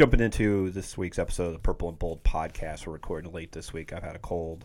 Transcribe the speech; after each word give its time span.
jumping 0.00 0.20
into 0.20 0.70
this 0.70 0.96
week's 0.96 1.18
episode 1.18 1.48
of 1.48 1.52
the 1.52 1.58
Purple 1.58 1.90
and 1.90 1.98
Bold 1.98 2.24
podcast. 2.24 2.86
We're 2.86 2.94
recording 2.94 3.32
late 3.32 3.52
this 3.52 3.74
week. 3.74 3.92
I've 3.92 4.02
had 4.02 4.16
a 4.16 4.18
cold, 4.18 4.64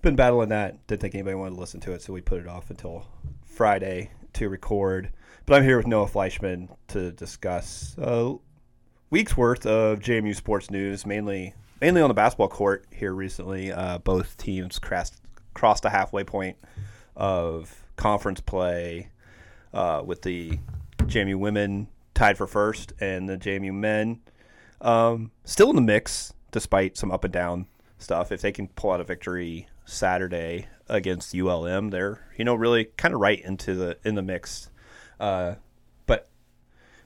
been 0.00 0.14
battling 0.14 0.50
that. 0.50 0.86
Didn't 0.86 1.00
think 1.00 1.16
anybody 1.16 1.34
wanted 1.34 1.56
to 1.56 1.60
listen 1.60 1.80
to 1.80 1.92
it, 1.92 2.02
so 2.02 2.12
we 2.12 2.20
put 2.20 2.40
it 2.40 2.46
off 2.46 2.70
until 2.70 3.04
Friday 3.44 4.12
to 4.34 4.48
record. 4.48 5.10
But 5.44 5.56
I'm 5.56 5.64
here 5.64 5.76
with 5.76 5.88
Noah 5.88 6.06
Fleischman 6.06 6.68
to 6.86 7.10
discuss 7.10 7.96
a 7.98 8.36
week's 9.10 9.36
worth 9.36 9.66
of 9.66 9.98
JMU 9.98 10.36
sports 10.36 10.70
news, 10.70 11.04
mainly 11.04 11.52
mainly 11.80 12.00
on 12.00 12.06
the 12.06 12.14
basketball 12.14 12.46
court 12.46 12.84
here 12.92 13.12
recently. 13.12 13.72
Uh, 13.72 13.98
both 13.98 14.36
teams 14.36 14.78
crossed 14.78 15.16
crossed 15.52 15.84
a 15.84 15.90
halfway 15.90 16.22
point 16.22 16.58
of 17.16 17.74
conference 17.96 18.40
play 18.40 19.08
uh, 19.74 20.04
with 20.06 20.22
the 20.22 20.60
JMU 20.98 21.40
women 21.40 21.88
tied 22.14 22.38
for 22.38 22.46
first 22.46 22.92
and 23.00 23.28
the 23.28 23.36
JMU 23.36 23.74
men 23.74 24.20
um, 24.80 25.30
still 25.44 25.70
in 25.70 25.76
the 25.76 25.82
mix 25.82 26.32
despite 26.50 26.96
some 26.96 27.10
up 27.10 27.24
and 27.24 27.32
down 27.32 27.66
stuff. 27.98 28.32
If 28.32 28.40
they 28.40 28.52
can 28.52 28.68
pull 28.68 28.92
out 28.92 29.00
a 29.00 29.04
victory 29.04 29.68
Saturday 29.84 30.68
against 30.88 31.34
ULM, 31.34 31.90
they're 31.90 32.26
you 32.36 32.44
know 32.44 32.54
really 32.54 32.86
kind 32.96 33.14
of 33.14 33.20
right 33.20 33.42
into 33.42 33.74
the 33.74 33.98
in 34.04 34.14
the 34.14 34.22
mix. 34.22 34.70
Uh, 35.18 35.54
but 36.06 36.28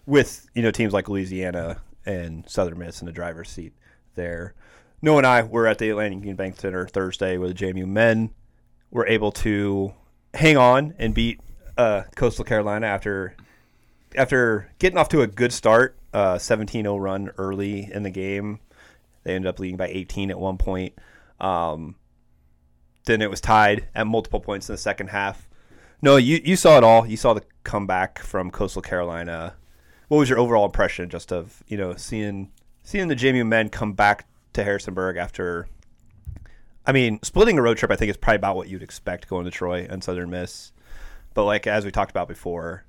with 0.06 0.48
you 0.54 0.62
know 0.62 0.70
teams 0.70 0.92
like 0.92 1.08
Louisiana 1.08 1.82
and 2.04 2.48
Southern 2.48 2.78
Miss 2.78 3.00
in 3.00 3.06
the 3.06 3.12
driver's 3.12 3.50
seat 3.50 3.72
there. 4.14 4.54
Noah 5.02 5.18
and 5.18 5.26
I 5.26 5.42
were 5.42 5.66
at 5.66 5.78
the 5.78 5.88
Atlantic 5.90 6.18
Union 6.18 6.36
Bank 6.36 6.60
Center 6.60 6.86
Thursday 6.86 7.38
with 7.38 7.56
the 7.56 7.66
JMU 7.66 7.86
men. 7.86 8.30
Were 8.90 9.06
able 9.06 9.30
to 9.32 9.94
hang 10.34 10.56
on 10.56 10.94
and 10.98 11.14
beat 11.14 11.40
uh, 11.76 12.02
Coastal 12.16 12.44
Carolina 12.44 12.86
after 12.86 13.36
after 14.16 14.70
getting 14.78 14.98
off 14.98 15.08
to 15.10 15.22
a 15.22 15.26
good 15.26 15.52
start, 15.52 15.96
uh, 16.12 16.34
17-0 16.34 17.00
run 17.00 17.30
early 17.38 17.90
in 17.92 18.02
the 18.02 18.10
game. 18.10 18.60
They 19.24 19.34
ended 19.34 19.48
up 19.48 19.58
leading 19.58 19.76
by 19.76 19.88
18 19.88 20.30
at 20.30 20.38
one 20.38 20.58
point. 20.58 20.94
Um, 21.40 21.96
then 23.04 23.22
it 23.22 23.30
was 23.30 23.40
tied 23.40 23.88
at 23.94 24.06
multiple 24.06 24.40
points 24.40 24.68
in 24.68 24.74
the 24.74 24.78
second 24.78 25.08
half. 25.08 25.48
Noah, 26.02 26.20
you 26.20 26.40
you 26.42 26.56
saw 26.56 26.78
it 26.78 26.84
all. 26.84 27.06
You 27.06 27.16
saw 27.16 27.34
the 27.34 27.42
comeback 27.64 28.18
from 28.18 28.50
Coastal 28.50 28.82
Carolina. 28.82 29.54
What 30.08 30.18
was 30.18 30.28
your 30.28 30.38
overall 30.38 30.64
impression 30.64 31.10
just 31.10 31.32
of 31.32 31.62
you 31.66 31.76
know 31.76 31.94
seeing 31.96 32.50
seeing 32.82 33.08
the 33.08 33.16
JMU 33.16 33.46
men 33.46 33.68
come 33.68 33.92
back 33.92 34.26
to 34.54 34.64
Harrisonburg 34.64 35.16
after? 35.16 35.68
I 36.86 36.92
mean, 36.92 37.20
splitting 37.22 37.58
a 37.58 37.62
road 37.62 37.76
trip, 37.76 37.90
I 37.90 37.96
think 37.96 38.10
is 38.10 38.16
probably 38.16 38.36
about 38.36 38.56
what 38.56 38.68
you'd 38.68 38.82
expect 38.82 39.28
going 39.28 39.44
to 39.44 39.50
Troy 39.50 39.86
and 39.88 40.02
Southern 40.02 40.30
Miss. 40.30 40.72
But 41.34 41.44
like 41.44 41.66
as 41.66 41.84
we 41.84 41.90
talked 41.90 42.10
about 42.10 42.28
before, 42.28 42.84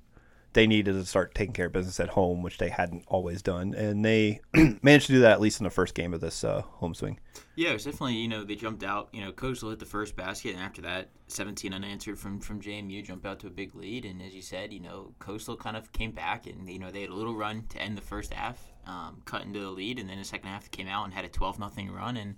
they 0.53 0.67
needed 0.67 0.93
to 0.93 1.05
start 1.05 1.33
taking 1.33 1.53
care 1.53 1.67
of 1.67 1.73
business 1.73 1.99
at 1.99 2.09
home, 2.09 2.41
which 2.41 2.57
they 2.57 2.69
hadn't 2.69 3.03
always 3.07 3.41
done, 3.41 3.73
and 3.73 4.03
they 4.03 4.41
managed 4.81 5.07
to 5.07 5.13
do 5.13 5.19
that 5.21 5.31
at 5.31 5.41
least 5.41 5.59
in 5.59 5.63
the 5.63 5.69
first 5.69 5.93
game 5.93 6.13
of 6.13 6.19
this 6.19 6.43
uh, 6.43 6.61
home 6.61 6.93
swing. 6.93 7.19
Yeah, 7.55 7.69
it 7.69 7.73
was 7.73 7.85
definitely 7.85 8.15
you 8.15 8.27
know 8.27 8.43
they 8.43 8.55
jumped 8.55 8.83
out. 8.83 9.09
You 9.13 9.23
know, 9.23 9.31
Coastal 9.31 9.69
hit 9.69 9.79
the 9.79 9.85
first 9.85 10.15
basket, 10.15 10.55
and 10.55 10.63
after 10.63 10.81
that, 10.81 11.09
17 11.27 11.73
unanswered 11.73 12.19
from 12.19 12.39
from 12.39 12.61
JMU 12.61 13.03
jumped 13.03 13.25
out 13.25 13.39
to 13.39 13.47
a 13.47 13.51
big 13.51 13.75
lead. 13.75 14.05
And 14.05 14.21
as 14.21 14.35
you 14.35 14.41
said, 14.41 14.73
you 14.73 14.81
know, 14.81 15.13
Coastal 15.19 15.55
kind 15.55 15.77
of 15.77 15.91
came 15.93 16.11
back, 16.11 16.47
and 16.47 16.69
you 16.69 16.79
know 16.79 16.91
they 16.91 17.01
had 17.01 17.09
a 17.09 17.15
little 17.15 17.35
run 17.35 17.63
to 17.69 17.81
end 17.81 17.97
the 17.97 18.01
first 18.01 18.33
half, 18.33 18.61
um, 18.85 19.21
cut 19.25 19.43
into 19.43 19.59
the 19.59 19.69
lead, 19.69 19.99
and 19.99 20.09
then 20.09 20.17
the 20.17 20.25
second 20.25 20.49
half 20.49 20.69
came 20.71 20.87
out 20.87 21.05
and 21.05 21.13
had 21.13 21.25
a 21.25 21.29
12 21.29 21.59
nothing 21.59 21.91
run, 21.91 22.17
and 22.17 22.35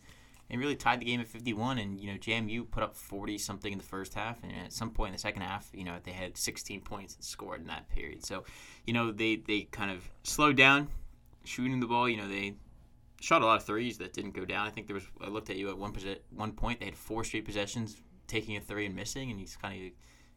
and 0.50 0.60
really 0.60 0.76
tied 0.76 1.00
the 1.00 1.06
game 1.06 1.20
at 1.20 1.28
51. 1.28 1.80
And 1.80 2.00
you 2.00 2.12
know, 2.12 2.18
JMU 2.18 2.70
put 2.70 2.84
up 2.84 2.96
40 2.96 3.38
something 3.38 3.72
in 3.72 3.78
the 3.78 3.84
first 3.84 4.14
half, 4.14 4.44
and 4.44 4.52
at 4.52 4.74
some 4.74 4.92
point 4.92 5.10
in 5.10 5.14
the 5.14 5.20
second 5.20 5.42
half, 5.42 5.70
you 5.74 5.84
know, 5.84 5.98
they 6.04 6.12
had 6.12 6.38
16 6.38 6.82
points 6.82 7.18
scored 7.22 7.62
in 7.62 7.68
that 7.68 7.90
period. 7.90 8.26
So, 8.26 8.44
you 8.86 8.94
know, 8.94 9.12
they 9.12 9.38
they 9.38 9.62
kind 9.62 9.92
of 9.92 10.10
slowed 10.24 10.58
down 10.58 10.88
shooting 11.44 11.80
the 11.80 11.88
ball. 11.88 12.10
You 12.10 12.18
know, 12.18 12.28
they 12.28 12.56
shot 13.22 13.42
a 13.42 13.46
lot 13.46 13.58
of 13.58 13.66
threes 13.66 13.98
that 14.00 14.14
didn't 14.14 14.32
go 14.32 14.46
down. 14.46 14.68
I 14.68 14.70
think 14.70 14.88
there 14.88 14.96
was. 14.96 15.08
I 15.22 15.30
looked 15.30 15.50
at 15.50 15.58
you 15.58 15.70
at 15.70 15.78
one 15.78 15.94
one 16.36 16.52
point. 16.54 16.80
They 16.80 16.86
had 16.86 16.96
four 16.96 17.24
straight 17.24 17.46
possessions 17.46 17.98
taking 18.28 18.58
a 18.58 18.62
three 18.62 18.86
and 18.86 18.96
missing, 18.96 19.32
and 19.32 19.40
he's 19.40 19.56
kind 19.56 19.86
of 19.86 19.92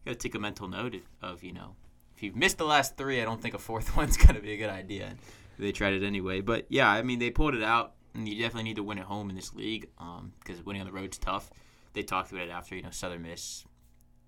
got 0.05 0.13
to 0.13 0.17
take 0.17 0.35
a 0.35 0.39
mental 0.39 0.69
note 0.69 0.95
of, 0.95 1.03
of 1.23 1.45
you 1.45 1.53
know. 1.53 1.75
If 2.17 2.23
you've 2.23 2.37
missed 2.37 2.57
the 2.57 2.65
last 2.65 2.97
three, 2.97 3.21
I 3.21 3.25
don't 3.25 3.43
think 3.43 3.55
a 3.55 3.59
fourth 3.59 3.97
one's 3.99 4.17
going 4.17 4.37
to 4.37 4.41
be 4.41 4.53
a 4.53 4.57
good 4.57 4.71
idea. 4.71 5.15
They 5.59 5.73
tried 5.73 5.95
it 5.95 6.03
anyway. 6.03 6.41
But 6.41 6.67
yeah, 6.69 6.89
I 6.89 7.03
mean, 7.03 7.19
they 7.19 7.31
pulled 7.31 7.55
it 7.55 7.63
out 7.63 7.93
and 8.06 8.06
you 8.25 8.41
definitely 8.41 8.65
need 8.65 8.77
to 8.77 8.83
win 8.83 8.99
at 8.99 9.05
home 9.05 9.31
in 9.31 9.37
this 9.37 9.55
league 9.55 9.89
because 9.99 10.59
um, 10.59 10.65
winning 10.65 10.83
on 10.83 10.87
the 10.87 10.93
road's 10.93 11.19
tough. 11.19 11.51
They 11.93 12.03
talked 12.03 12.31
about 12.31 12.45
it 12.45 12.51
after 12.51 12.77
you 12.77 12.83
know 12.83 12.91
Southern 12.91 13.23
Miss 13.23 13.65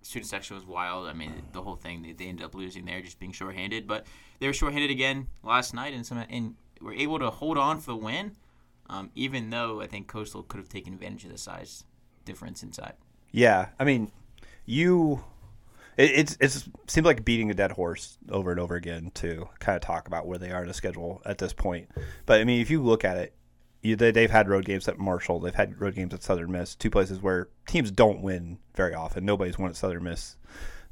student 0.02 0.28
section 0.28 0.56
was 0.56 0.66
wild. 0.66 1.06
I 1.06 1.12
mean, 1.12 1.42
the 1.52 1.62
whole 1.62 1.76
thing 1.76 2.02
they, 2.02 2.12
they 2.12 2.26
ended 2.26 2.44
up 2.44 2.54
losing 2.54 2.84
there, 2.84 3.00
just 3.00 3.18
being 3.18 3.32
shorthanded. 3.32 3.86
But 3.86 4.06
they 4.40 4.46
were 4.46 4.52
shorthanded 4.52 4.90
again 4.90 5.28
last 5.42 5.74
night, 5.74 5.94
and 5.94 6.04
some 6.04 6.24
and 6.28 6.54
were 6.80 6.94
able 6.94 7.18
to 7.18 7.30
hold 7.30 7.58
on 7.58 7.80
for 7.80 7.92
the 7.92 7.96
win. 7.96 8.32
Um, 8.90 9.10
even 9.14 9.50
though 9.50 9.82
I 9.82 9.86
think 9.86 10.08
Coastal 10.08 10.42
could 10.42 10.58
have 10.58 10.68
taken 10.70 10.94
advantage 10.94 11.24
of 11.24 11.32
the 11.32 11.38
size 11.38 11.84
difference 12.24 12.62
inside. 12.62 12.94
Yeah, 13.32 13.68
I 13.78 13.84
mean, 13.84 14.10
you. 14.64 15.24
It, 15.98 16.10
it's 16.12 16.36
it's 16.40 16.68
seems 16.86 17.04
like 17.04 17.24
beating 17.24 17.50
a 17.50 17.54
dead 17.54 17.72
horse 17.72 18.18
over 18.30 18.50
and 18.50 18.60
over 18.60 18.76
again 18.76 19.10
to 19.14 19.48
kind 19.58 19.76
of 19.76 19.82
talk 19.82 20.06
about 20.06 20.26
where 20.26 20.38
they 20.38 20.50
are 20.50 20.62
in 20.62 20.68
the 20.68 20.74
schedule 20.74 21.20
at 21.26 21.38
this 21.38 21.52
point. 21.52 21.90
But 22.24 22.40
I 22.40 22.44
mean, 22.44 22.60
if 22.62 22.70
you 22.70 22.82
look 22.82 23.04
at 23.04 23.18
it, 23.18 23.34
they, 23.82 24.10
they've 24.10 24.30
had 24.30 24.48
road 24.48 24.64
games 24.64 24.88
at 24.88 24.98
Marshall. 24.98 25.40
They've 25.40 25.54
had 25.54 25.80
road 25.80 25.94
games 25.94 26.12
at 26.14 26.22
Southern 26.22 26.52
Miss. 26.52 26.74
Two 26.74 26.90
places 26.90 27.20
where 27.20 27.48
teams 27.66 27.90
don't 27.90 28.22
win 28.22 28.58
very 28.74 28.94
often. 28.94 29.24
Nobody's 29.24 29.58
won 29.58 29.70
at 29.70 29.76
Southern 29.76 30.04
Miss 30.04 30.36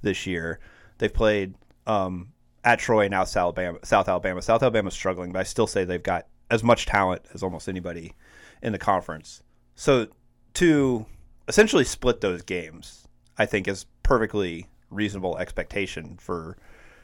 this 0.02 0.26
year. 0.26 0.60
They've 0.98 1.12
played 1.12 1.54
um, 1.86 2.32
at 2.64 2.78
Troy 2.78 3.08
now 3.08 3.24
South 3.24 3.58
Alabama. 3.58 3.78
South 3.84 4.08
Alabama. 4.08 4.42
South 4.42 4.62
Alabama's 4.62 4.94
struggling, 4.94 5.32
but 5.32 5.40
I 5.40 5.44
still 5.44 5.66
say 5.66 5.84
they've 5.84 6.02
got 6.02 6.26
as 6.50 6.62
much 6.62 6.86
talent 6.86 7.22
as 7.34 7.42
almost 7.42 7.68
anybody 7.68 8.14
in 8.62 8.72
the 8.72 8.78
conference. 8.78 9.42
So 9.74 10.08
to 10.54 11.06
essentially 11.48 11.84
split 11.84 12.20
those 12.20 12.42
games, 12.42 13.06
I 13.36 13.46
think 13.46 13.68
is 13.68 13.86
perfectly 14.02 14.66
reasonable 14.90 15.36
expectation 15.38 16.16
for 16.18 16.56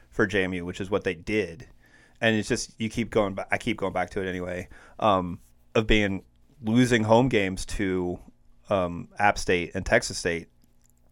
for 0.09 0.27
JMU, 0.27 0.63
which 0.63 0.79
is 0.79 0.89
what 0.89 1.03
they 1.03 1.15
did. 1.15 1.67
And 2.21 2.35
it's 2.35 2.47
just 2.47 2.79
you 2.79 2.89
keep 2.89 3.09
going 3.09 3.33
back. 3.33 3.47
I 3.51 3.57
keep 3.57 3.77
going 3.77 3.93
back 3.93 4.11
to 4.11 4.21
it 4.21 4.29
anyway. 4.29 4.69
Um, 4.99 5.39
of 5.75 5.87
being 5.87 6.23
losing 6.63 7.03
home 7.03 7.29
games 7.29 7.65
to 7.65 8.19
um, 8.69 9.09
App 9.19 9.37
State 9.37 9.71
and 9.73 9.85
Texas 9.85 10.17
State 10.17 10.47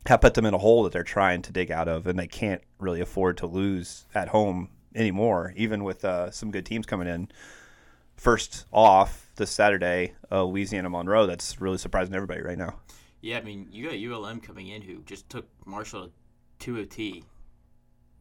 have 0.07 0.21
put 0.21 0.33
them 0.33 0.45
in 0.45 0.53
a 0.53 0.57
hole 0.57 0.83
that 0.83 0.93
they're 0.93 1.03
trying 1.03 1.41
to 1.43 1.51
dig 1.51 1.71
out 1.71 1.87
of, 1.87 2.07
and 2.07 2.17
they 2.17 2.27
can't 2.27 2.61
really 2.79 3.01
afford 3.01 3.37
to 3.37 3.45
lose 3.45 4.05
at 4.15 4.29
home 4.29 4.69
anymore, 4.95 5.53
even 5.55 5.83
with 5.83 6.03
uh, 6.03 6.31
some 6.31 6.51
good 6.51 6.65
teams 6.65 6.85
coming 6.85 7.07
in. 7.07 7.29
First 8.15 8.65
off, 8.71 9.31
this 9.35 9.51
Saturday, 9.51 10.13
uh, 10.31 10.43
Louisiana 10.43 10.89
Monroe. 10.89 11.27
That's 11.27 11.59
really 11.61 11.77
surprising 11.77 12.15
everybody 12.15 12.41
right 12.41 12.57
now. 12.57 12.79
Yeah, 13.21 13.37
I 13.37 13.41
mean, 13.41 13.67
you 13.71 13.89
got 13.89 13.95
ULM 13.95 14.41
coming 14.41 14.67
in 14.67 14.81
who 14.81 15.01
just 15.03 15.29
took 15.29 15.47
Marshall 15.65 16.09
to 16.59 16.79
OT 16.79 17.23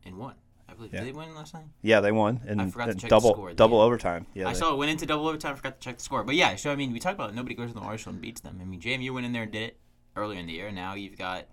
and 0.04 0.16
won. 0.16 0.34
Believe. 0.80 0.94
Yeah. 0.94 1.00
Did 1.04 1.14
they 1.14 1.18
win 1.18 1.34
last 1.34 1.52
night? 1.52 1.66
Yeah, 1.82 2.00
they 2.00 2.10
won. 2.10 2.41
And 2.46 2.62
I 2.62 2.70
forgot 2.70 2.86
to 2.86 2.94
check 2.94 3.10
double, 3.10 3.30
the 3.30 3.34
score. 3.34 3.52
Double 3.52 3.80
overtime. 3.80 4.26
Yeah, 4.32 4.48
I 4.48 4.54
they... 4.54 4.58
saw 4.58 4.72
it 4.72 4.78
went 4.78 4.91
into 4.91 5.04
double 5.04 5.28
overtime. 5.28 5.54
Forgot 5.54 5.78
to 5.78 5.84
check 5.84 5.98
the 5.98 6.02
score. 6.02 6.24
But 6.24 6.36
yeah, 6.36 6.56
so 6.56 6.72
I 6.72 6.76
mean, 6.76 6.92
we 6.92 6.98
talked 6.98 7.16
about 7.16 7.30
it. 7.30 7.36
nobody 7.36 7.54
goes 7.54 7.68
to 7.68 7.74
the 7.74 7.82
Marshall 7.82 8.12
and 8.12 8.20
beats 8.20 8.41
them. 8.41 8.58
I 8.62 8.64
mean, 8.64 8.80
JMU 8.80 9.12
went 9.12 9.26
in 9.26 9.32
there 9.32 9.42
and 9.42 9.52
did 9.52 9.62
it 9.62 9.78
earlier 10.16 10.40
in 10.40 10.46
the 10.46 10.55
year. 10.55 10.72
Now 10.72 10.94
you've 10.94 11.19
got 11.19 11.49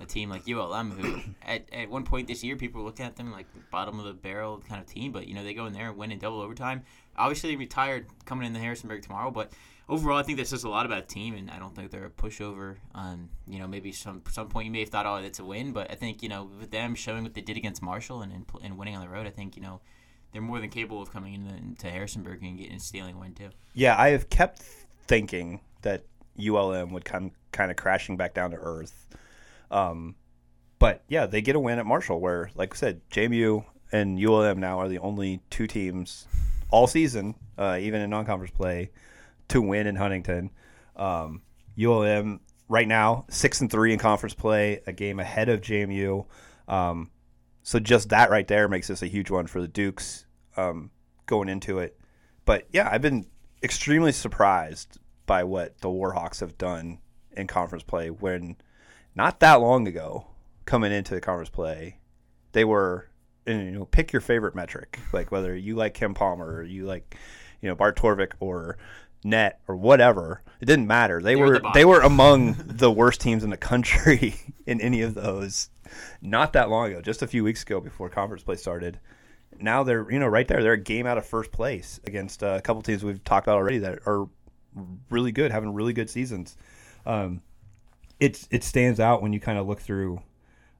a 0.00 0.06
team 0.06 0.30
like 0.30 0.48
ULM 0.48 0.90
who, 0.92 1.20
at, 1.46 1.68
at 1.70 1.90
one 1.90 2.04
point 2.04 2.26
this 2.26 2.42
year, 2.42 2.56
people 2.56 2.80
were 2.80 2.86
looking 2.86 3.04
at 3.04 3.16
them 3.16 3.30
like 3.30 3.46
bottom 3.70 3.98
of 3.98 4.06
the 4.06 4.14
barrel 4.14 4.62
kind 4.66 4.80
of 4.80 4.86
team. 4.86 5.12
But 5.12 5.28
you 5.28 5.34
know, 5.34 5.44
they 5.44 5.52
go 5.52 5.66
in 5.66 5.74
there 5.74 5.90
and 5.90 5.98
win 5.98 6.10
in 6.10 6.18
double 6.18 6.40
overtime. 6.40 6.82
Obviously, 7.18 7.56
retired 7.56 8.06
coming 8.24 8.46
in 8.46 8.54
the 8.54 8.58
Harrisonburg 8.58 9.02
tomorrow, 9.02 9.30
but 9.30 9.52
overall, 9.88 10.18
I 10.18 10.22
think 10.22 10.38
this 10.38 10.50
says 10.50 10.64
a 10.64 10.68
lot 10.68 10.86
about 10.86 10.98
a 10.98 11.06
team, 11.06 11.34
and 11.34 11.50
I 11.50 11.58
don't 11.58 11.74
think 11.74 11.90
they're 11.90 12.06
a 12.06 12.10
pushover. 12.10 12.76
On 12.94 13.28
you 13.46 13.58
know, 13.58 13.66
maybe 13.66 13.92
some 13.92 14.22
some 14.30 14.48
point 14.48 14.66
you 14.66 14.72
may 14.72 14.80
have 14.80 14.88
thought, 14.88 15.06
oh, 15.06 15.22
that's 15.22 15.38
a 15.38 15.44
win, 15.44 15.72
but 15.72 15.90
I 15.90 15.94
think 15.94 16.22
you 16.22 16.28
know, 16.28 16.50
with 16.58 16.70
them 16.70 16.94
showing 16.94 17.22
what 17.22 17.34
they 17.34 17.40
did 17.40 17.56
against 17.56 17.82
Marshall 17.82 18.22
and 18.22 18.32
and, 18.32 18.46
and 18.62 18.78
winning 18.78 18.96
on 18.96 19.02
the 19.02 19.08
road, 19.08 19.26
I 19.26 19.30
think 19.30 19.56
you 19.56 19.62
know 19.62 19.80
they're 20.32 20.42
more 20.42 20.60
than 20.60 20.70
capable 20.70 21.00
of 21.00 21.12
coming 21.12 21.34
into, 21.34 21.54
into 21.54 21.90
Harrisonburg 21.90 22.42
and 22.42 22.58
getting 22.58 22.78
stealing 22.78 23.14
a 23.14 23.18
win 23.18 23.34
too. 23.34 23.50
Yeah, 23.72 23.96
I 23.96 24.10
have 24.10 24.28
kept 24.30 24.62
thinking 25.06 25.60
that 25.82 26.04
ULM 26.38 26.92
would 26.92 27.04
come 27.04 27.30
kind 27.52 27.70
of 27.70 27.76
crashing 27.76 28.16
back 28.16 28.34
down 28.34 28.50
to 28.50 28.56
earth. 28.56 29.06
Um, 29.70 30.16
but 30.78 31.02
yeah, 31.08 31.26
they 31.26 31.40
get 31.40 31.56
a 31.56 31.60
win 31.60 31.78
at 31.78 31.86
Marshall, 31.86 32.20
where, 32.20 32.50
like 32.54 32.74
I 32.74 32.76
said, 32.76 33.00
JMU 33.10 33.64
and 33.92 34.18
ULM 34.18 34.58
now 34.58 34.80
are 34.80 34.88
the 34.88 34.98
only 34.98 35.40
two 35.50 35.66
teams 35.66 36.26
all 36.70 36.86
season, 36.86 37.36
uh, 37.56 37.78
even 37.80 38.00
in 38.00 38.10
non-conference 38.10 38.52
play, 38.52 38.90
to 39.48 39.60
win 39.60 39.86
in 39.86 39.96
Huntington. 39.96 40.50
Um, 40.96 41.42
ULM 41.82 42.40
right 42.68 42.88
now 42.88 43.26
six 43.28 43.60
and 43.60 43.70
three 43.70 43.92
in 43.92 43.98
conference 43.98 44.34
play, 44.34 44.80
a 44.86 44.92
game 44.92 45.18
ahead 45.18 45.48
of 45.48 45.60
JMU. 45.60 46.26
Um, 46.68 47.10
so 47.62 47.78
just 47.78 48.10
that 48.10 48.30
right 48.30 48.46
there 48.46 48.68
makes 48.68 48.88
this 48.88 49.02
a 49.02 49.06
huge 49.06 49.30
one 49.30 49.46
for 49.46 49.60
the 49.60 49.68
Dukes 49.68 50.26
um, 50.56 50.90
going 51.26 51.48
into 51.48 51.78
it. 51.78 51.98
But 52.44 52.66
yeah, 52.72 52.88
I've 52.90 53.02
been 53.02 53.26
extremely 53.62 54.12
surprised 54.12 54.98
by 55.26 55.44
what 55.44 55.78
the 55.80 55.88
Warhawks 55.88 56.40
have 56.40 56.58
done 56.58 56.98
in 57.36 57.46
conference 57.46 57.82
play 57.82 58.10
when 58.10 58.56
not 59.14 59.40
that 59.40 59.54
long 59.54 59.88
ago 59.88 60.26
coming 60.66 60.92
into 60.92 61.14
the 61.14 61.20
conference 61.20 61.50
play 61.50 61.98
they 62.52 62.64
were 62.64 63.08
and, 63.46 63.64
you 63.64 63.70
know 63.72 63.84
pick 63.86 64.12
your 64.12 64.20
favorite 64.20 64.54
metric 64.54 64.98
like 65.12 65.32
whether 65.32 65.54
you 65.54 65.74
like 65.74 65.94
KenPom 65.94 66.38
or 66.38 66.62
you 66.62 66.86
like 66.86 67.16
you 67.60 67.68
know 67.68 67.74
Bart 67.74 67.96
Torvik 67.96 68.32
or 68.40 68.78
Net 69.24 69.60
or 69.66 69.74
whatever. 69.74 70.42
It 70.60 70.66
didn't 70.66 70.86
matter. 70.86 71.20
They, 71.20 71.34
They 71.34 71.40
were 71.40 71.46
were 71.46 71.58
the 71.58 71.70
they 71.72 71.84
were 71.84 72.00
among 72.00 72.54
the 72.66 72.90
worst 72.90 73.20
teams 73.20 73.42
in 73.42 73.50
the 73.50 73.56
country 73.56 74.34
in 74.66 74.80
any 74.80 75.02
of 75.02 75.14
those. 75.14 75.70
Not 76.20 76.52
that 76.52 76.70
long 76.70 76.90
ago, 76.90 77.00
just 77.00 77.22
a 77.22 77.26
few 77.26 77.42
weeks 77.42 77.62
ago 77.62 77.80
before 77.80 78.08
conference 78.08 78.42
play 78.42 78.56
started. 78.56 79.00
Now 79.58 79.82
they're 79.82 80.10
you 80.10 80.18
know 80.18 80.26
right 80.26 80.46
there. 80.46 80.62
They're 80.62 80.72
a 80.72 80.78
game 80.78 81.06
out 81.06 81.18
of 81.18 81.26
first 81.26 81.52
place 81.52 82.00
against 82.06 82.42
uh, 82.42 82.56
a 82.58 82.60
couple 82.60 82.82
teams 82.82 83.02
we've 83.02 83.22
talked 83.24 83.46
about 83.46 83.56
already 83.56 83.78
that 83.78 84.00
are 84.06 84.26
really 85.10 85.32
good, 85.32 85.50
having 85.52 85.72
really 85.72 85.92
good 85.92 86.10
seasons. 86.10 86.56
Um, 87.06 87.42
it's 88.20 88.46
it 88.50 88.64
stands 88.64 89.00
out 89.00 89.22
when 89.22 89.32
you 89.32 89.40
kind 89.40 89.58
of 89.58 89.66
look 89.66 89.80
through 89.80 90.20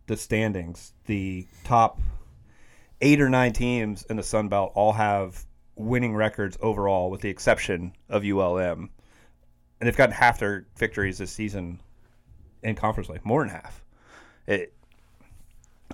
the 0.07 0.17
standings. 0.17 0.93
The 1.07 1.47
top 1.65 2.01
eight 3.01 3.21
or 3.21 3.29
nine 3.29 3.53
teams 3.53 4.05
in 4.05 4.17
the 4.17 4.23
Sun 4.23 4.49
Belt 4.49 4.73
all 4.75 4.93
have 4.93 5.45
winning 5.77 6.15
records 6.15 6.57
overall, 6.61 7.11
with 7.11 7.21
the 7.21 7.29
exception 7.29 7.93
of 8.09 8.25
ULM, 8.25 8.91
and 9.81 9.89
they've 9.89 9.97
gotten 9.97 10.15
half 10.15 10.39
their 10.39 10.67
victories 10.77 11.19
this 11.19 11.33
season 11.33 11.81
in 12.63 12.75
conference 12.75 13.09
play, 13.09 13.21
more 13.25 13.43
than 13.43 13.51
half. 13.51 13.85
It 14.47 14.73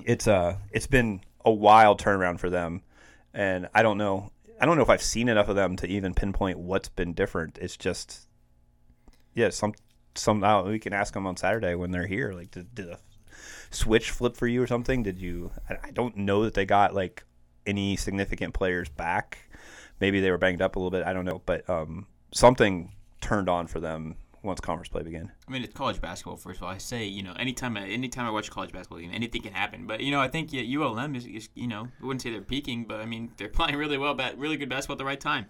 it's 0.04 0.26
uh 0.26 0.56
it's 0.70 0.86
been 0.86 1.20
a 1.44 1.50
wild 1.50 2.00
turnaround 2.00 2.38
for 2.38 2.50
them, 2.50 2.82
and 3.34 3.68
I 3.74 3.82
don't 3.82 3.98
know 3.98 4.30
I 4.60 4.66
don't 4.66 4.76
know 4.76 4.82
if 4.82 4.90
I've 4.90 5.02
seen 5.02 5.28
enough 5.28 5.48
of 5.48 5.56
them 5.56 5.76
to 5.76 5.86
even 5.86 6.14
pinpoint 6.14 6.58
what's 6.58 6.88
been 6.88 7.12
different. 7.12 7.58
It's 7.60 7.76
just 7.76 8.28
yeah 9.34 9.50
some 9.50 9.74
some 10.14 10.42
uh, 10.42 10.62
we 10.64 10.78
can 10.78 10.92
ask 10.92 11.14
them 11.14 11.26
on 11.26 11.36
Saturday 11.36 11.74
when 11.74 11.90
they're 11.90 12.06
here. 12.06 12.32
Like 12.32 12.50
did, 12.50 12.74
did 12.74 12.88
a 12.88 12.98
switch 13.70 14.10
flip 14.10 14.36
for 14.36 14.46
you 14.46 14.62
or 14.62 14.66
something? 14.66 15.02
Did 15.02 15.18
you? 15.18 15.50
I, 15.68 15.76
I 15.84 15.90
don't 15.90 16.16
know 16.16 16.44
that 16.44 16.54
they 16.54 16.66
got 16.66 16.94
like 16.94 17.24
any 17.66 17.96
significant 17.96 18.54
players 18.54 18.88
back. 18.88 19.38
Maybe 20.00 20.20
they 20.20 20.30
were 20.30 20.38
banged 20.38 20.62
up 20.62 20.76
a 20.76 20.78
little 20.78 20.90
bit. 20.90 21.06
I 21.06 21.12
don't 21.12 21.24
know, 21.24 21.42
but 21.44 21.68
um, 21.68 22.06
something 22.32 22.92
turned 23.20 23.48
on 23.48 23.66
for 23.66 23.80
them 23.80 24.16
once 24.42 24.60
conference 24.60 24.88
play 24.88 25.02
began. 25.02 25.30
I 25.46 25.50
mean, 25.50 25.62
it's 25.62 25.74
college 25.74 26.00
basketball. 26.00 26.36
First 26.36 26.58
of 26.58 26.64
all, 26.64 26.70
I 26.70 26.78
say 26.78 27.04
you 27.04 27.22
know 27.22 27.32
anytime 27.34 27.76
I, 27.76 27.86
anytime 27.86 28.26
I 28.26 28.30
watch 28.30 28.50
college 28.50 28.72
basketball 28.72 28.98
game, 28.98 29.10
anything 29.12 29.42
can 29.42 29.52
happen. 29.52 29.86
But 29.86 30.00
you 30.00 30.10
know, 30.10 30.20
I 30.20 30.28
think 30.28 30.52
yeah, 30.52 30.62
ULM 30.62 31.14
is, 31.14 31.26
is 31.26 31.48
you 31.54 31.66
know 31.66 31.88
I 32.00 32.06
wouldn't 32.06 32.22
say 32.22 32.30
they're 32.30 32.40
peaking, 32.40 32.84
but 32.84 33.00
I 33.00 33.06
mean 33.06 33.32
they're 33.36 33.48
playing 33.48 33.76
really 33.76 33.98
well, 33.98 34.14
bat, 34.14 34.38
really 34.38 34.56
good 34.56 34.68
basketball 34.68 34.94
at 34.94 34.98
the 34.98 35.04
right 35.04 35.20
time. 35.20 35.46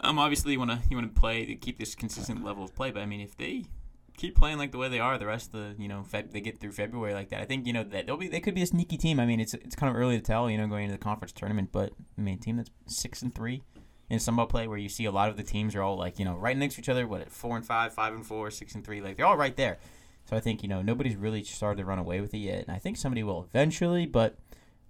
Um, 0.00 0.18
obviously 0.18 0.52
you 0.52 0.58
want 0.58 0.70
to 0.70 0.80
you 0.90 0.96
want 0.96 1.14
to 1.14 1.20
play 1.20 1.44
to 1.46 1.54
keep 1.54 1.78
this 1.78 1.94
consistent 1.94 2.44
level 2.44 2.64
of 2.64 2.74
play, 2.74 2.90
but 2.90 3.02
I 3.02 3.06
mean 3.06 3.20
if 3.20 3.36
they 3.36 3.64
keep 4.22 4.36
playing 4.36 4.56
like 4.56 4.70
the 4.70 4.78
way 4.78 4.88
they 4.88 5.00
are 5.00 5.18
the 5.18 5.26
rest 5.26 5.52
of 5.52 5.60
the 5.60 5.82
you 5.82 5.88
know 5.88 6.04
Feb- 6.10 6.30
they 6.30 6.40
get 6.40 6.60
through 6.60 6.70
February 6.70 7.12
like 7.12 7.30
that, 7.30 7.40
I 7.40 7.44
think 7.44 7.66
you 7.66 7.72
know 7.72 7.82
that 7.82 8.06
they'll 8.06 8.16
be 8.16 8.28
they 8.28 8.38
could 8.38 8.54
be 8.54 8.62
a 8.62 8.66
sneaky 8.66 8.96
team. 8.96 9.18
I 9.18 9.26
mean 9.26 9.40
it's 9.40 9.52
it's 9.52 9.74
kind 9.74 9.90
of 9.90 10.00
early 10.00 10.16
to 10.16 10.22
tell 10.22 10.48
you 10.48 10.56
know 10.56 10.68
going 10.68 10.84
into 10.84 10.96
the 10.96 11.02
conference 11.02 11.32
tournament, 11.32 11.70
but 11.72 11.92
I 12.16 12.20
mean 12.20 12.38
team 12.38 12.56
that's 12.56 12.70
six 12.86 13.20
and 13.20 13.34
three 13.34 13.64
in 14.08 14.18
Sunbelt 14.18 14.48
play 14.48 14.68
where 14.68 14.78
you 14.78 14.88
see 14.88 15.06
a 15.06 15.10
lot 15.10 15.28
of 15.28 15.36
the 15.36 15.42
teams 15.42 15.74
are 15.74 15.82
all 15.82 15.98
like 15.98 16.20
you 16.20 16.24
know 16.24 16.36
right 16.36 16.56
next 16.56 16.76
to 16.76 16.80
each 16.80 16.88
other. 16.88 17.06
What 17.06 17.20
at 17.20 17.32
four 17.32 17.56
and 17.56 17.66
five, 17.66 17.92
five 17.92 18.14
and 18.14 18.24
four, 18.24 18.50
six 18.52 18.76
and 18.76 18.84
three, 18.84 19.00
like 19.00 19.16
they're 19.16 19.26
all 19.26 19.36
right 19.36 19.56
there. 19.56 19.78
So 20.30 20.36
I 20.36 20.40
think 20.40 20.62
you 20.62 20.68
know 20.68 20.82
nobody's 20.82 21.16
really 21.16 21.42
started 21.42 21.80
to 21.80 21.84
run 21.84 21.98
away 21.98 22.20
with 22.20 22.32
it 22.32 22.38
yet, 22.38 22.64
and 22.66 22.70
I 22.70 22.78
think 22.78 22.96
somebody 22.96 23.24
will 23.24 23.42
eventually. 23.42 24.06
But 24.06 24.38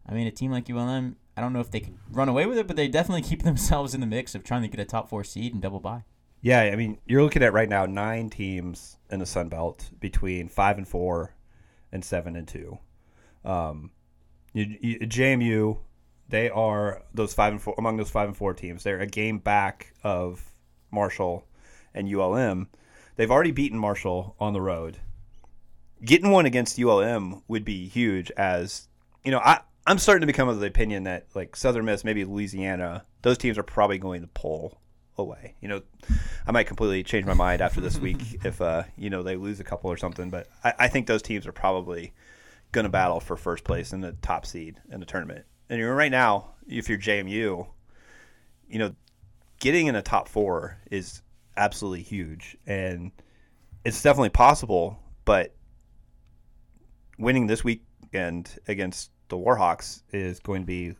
I 0.06 0.12
mean, 0.12 0.26
a 0.26 0.30
team 0.30 0.52
like 0.52 0.68
ULM, 0.68 1.16
I 1.38 1.40
don't 1.40 1.54
know 1.54 1.60
if 1.60 1.70
they 1.70 1.80
could 1.80 1.96
run 2.10 2.28
away 2.28 2.44
with 2.44 2.58
it, 2.58 2.66
but 2.66 2.76
they 2.76 2.88
definitely 2.88 3.22
keep 3.22 3.42
themselves 3.44 3.94
in 3.94 4.00
the 4.00 4.06
mix 4.06 4.34
of 4.34 4.44
trying 4.44 4.62
to 4.62 4.68
get 4.68 4.78
a 4.78 4.84
top 4.84 5.08
four 5.08 5.24
seed 5.24 5.54
and 5.54 5.62
double 5.62 5.80
bye. 5.80 6.04
Yeah, 6.42 6.60
I 6.60 6.74
mean, 6.74 6.98
you're 7.06 7.22
looking 7.22 7.44
at 7.44 7.52
right 7.52 7.68
now 7.68 7.86
nine 7.86 8.28
teams 8.28 8.98
in 9.10 9.20
the 9.20 9.26
Sun 9.26 9.48
Belt 9.48 9.88
between 10.00 10.48
five 10.48 10.76
and 10.76 10.86
four 10.86 11.36
and 11.92 12.04
seven 12.04 12.34
and 12.34 12.48
two. 12.48 12.78
Um, 13.44 13.92
you, 14.52 14.76
you, 14.80 14.98
JMU, 15.00 15.78
they 16.28 16.50
are 16.50 17.02
those 17.14 17.32
five 17.32 17.52
and 17.52 17.62
four 17.62 17.76
among 17.78 17.96
those 17.96 18.10
five 18.10 18.26
and 18.26 18.36
four 18.36 18.54
teams. 18.54 18.82
They're 18.82 18.98
a 18.98 19.06
game 19.06 19.38
back 19.38 19.94
of 20.02 20.44
Marshall 20.90 21.46
and 21.94 22.12
ULM. 22.12 22.68
They've 23.14 23.30
already 23.30 23.52
beaten 23.52 23.78
Marshall 23.78 24.34
on 24.40 24.52
the 24.52 24.60
road. 24.60 24.98
Getting 26.04 26.32
one 26.32 26.46
against 26.46 26.80
ULM 26.80 27.42
would 27.46 27.64
be 27.64 27.86
huge. 27.86 28.32
As 28.32 28.88
you 29.24 29.30
know, 29.30 29.38
I 29.38 29.60
I'm 29.86 29.98
starting 29.98 30.22
to 30.22 30.26
become 30.26 30.48
of 30.48 30.58
the 30.58 30.66
opinion 30.66 31.04
that 31.04 31.26
like 31.36 31.54
Southern 31.54 31.84
Miss, 31.84 32.02
maybe 32.02 32.24
Louisiana, 32.24 33.04
those 33.22 33.38
teams 33.38 33.58
are 33.58 33.62
probably 33.62 33.98
going 33.98 34.22
to 34.22 34.28
pull 34.28 34.80
away. 35.18 35.54
You 35.60 35.68
know, 35.68 35.82
I 36.46 36.52
might 36.52 36.66
completely 36.66 37.02
change 37.02 37.26
my 37.26 37.34
mind 37.34 37.60
after 37.60 37.80
this 37.80 37.98
week 37.98 38.20
if 38.44 38.60
uh, 38.60 38.84
you 38.96 39.10
know 39.10 39.22
they 39.22 39.36
lose 39.36 39.60
a 39.60 39.64
couple 39.64 39.90
or 39.90 39.96
something. 39.96 40.30
But 40.30 40.48
I, 40.64 40.74
I 40.80 40.88
think 40.88 41.06
those 41.06 41.22
teams 41.22 41.46
are 41.46 41.52
probably 41.52 42.12
going 42.72 42.84
to 42.84 42.90
battle 42.90 43.20
for 43.20 43.36
first 43.36 43.64
place 43.64 43.92
in 43.92 44.00
the 44.00 44.12
top 44.22 44.46
seed 44.46 44.80
in 44.90 45.00
the 45.00 45.06
tournament. 45.06 45.44
And 45.68 45.78
you're 45.78 45.94
right 45.94 46.10
now, 46.10 46.52
if 46.66 46.88
you're 46.88 46.98
JMU, 46.98 47.66
you 48.68 48.78
know, 48.78 48.94
getting 49.60 49.86
in 49.86 49.94
the 49.94 50.02
top 50.02 50.28
four 50.28 50.78
is 50.90 51.22
absolutely 51.56 52.02
huge, 52.02 52.56
and 52.66 53.12
it's 53.84 54.02
definitely 54.02 54.30
possible. 54.30 54.98
But 55.24 55.54
winning 57.18 57.46
this 57.46 57.62
weekend 57.62 58.58
against 58.66 59.10
the 59.28 59.36
Warhawks 59.36 60.02
is 60.12 60.40
going 60.40 60.62
to 60.62 60.66
be 60.66 60.94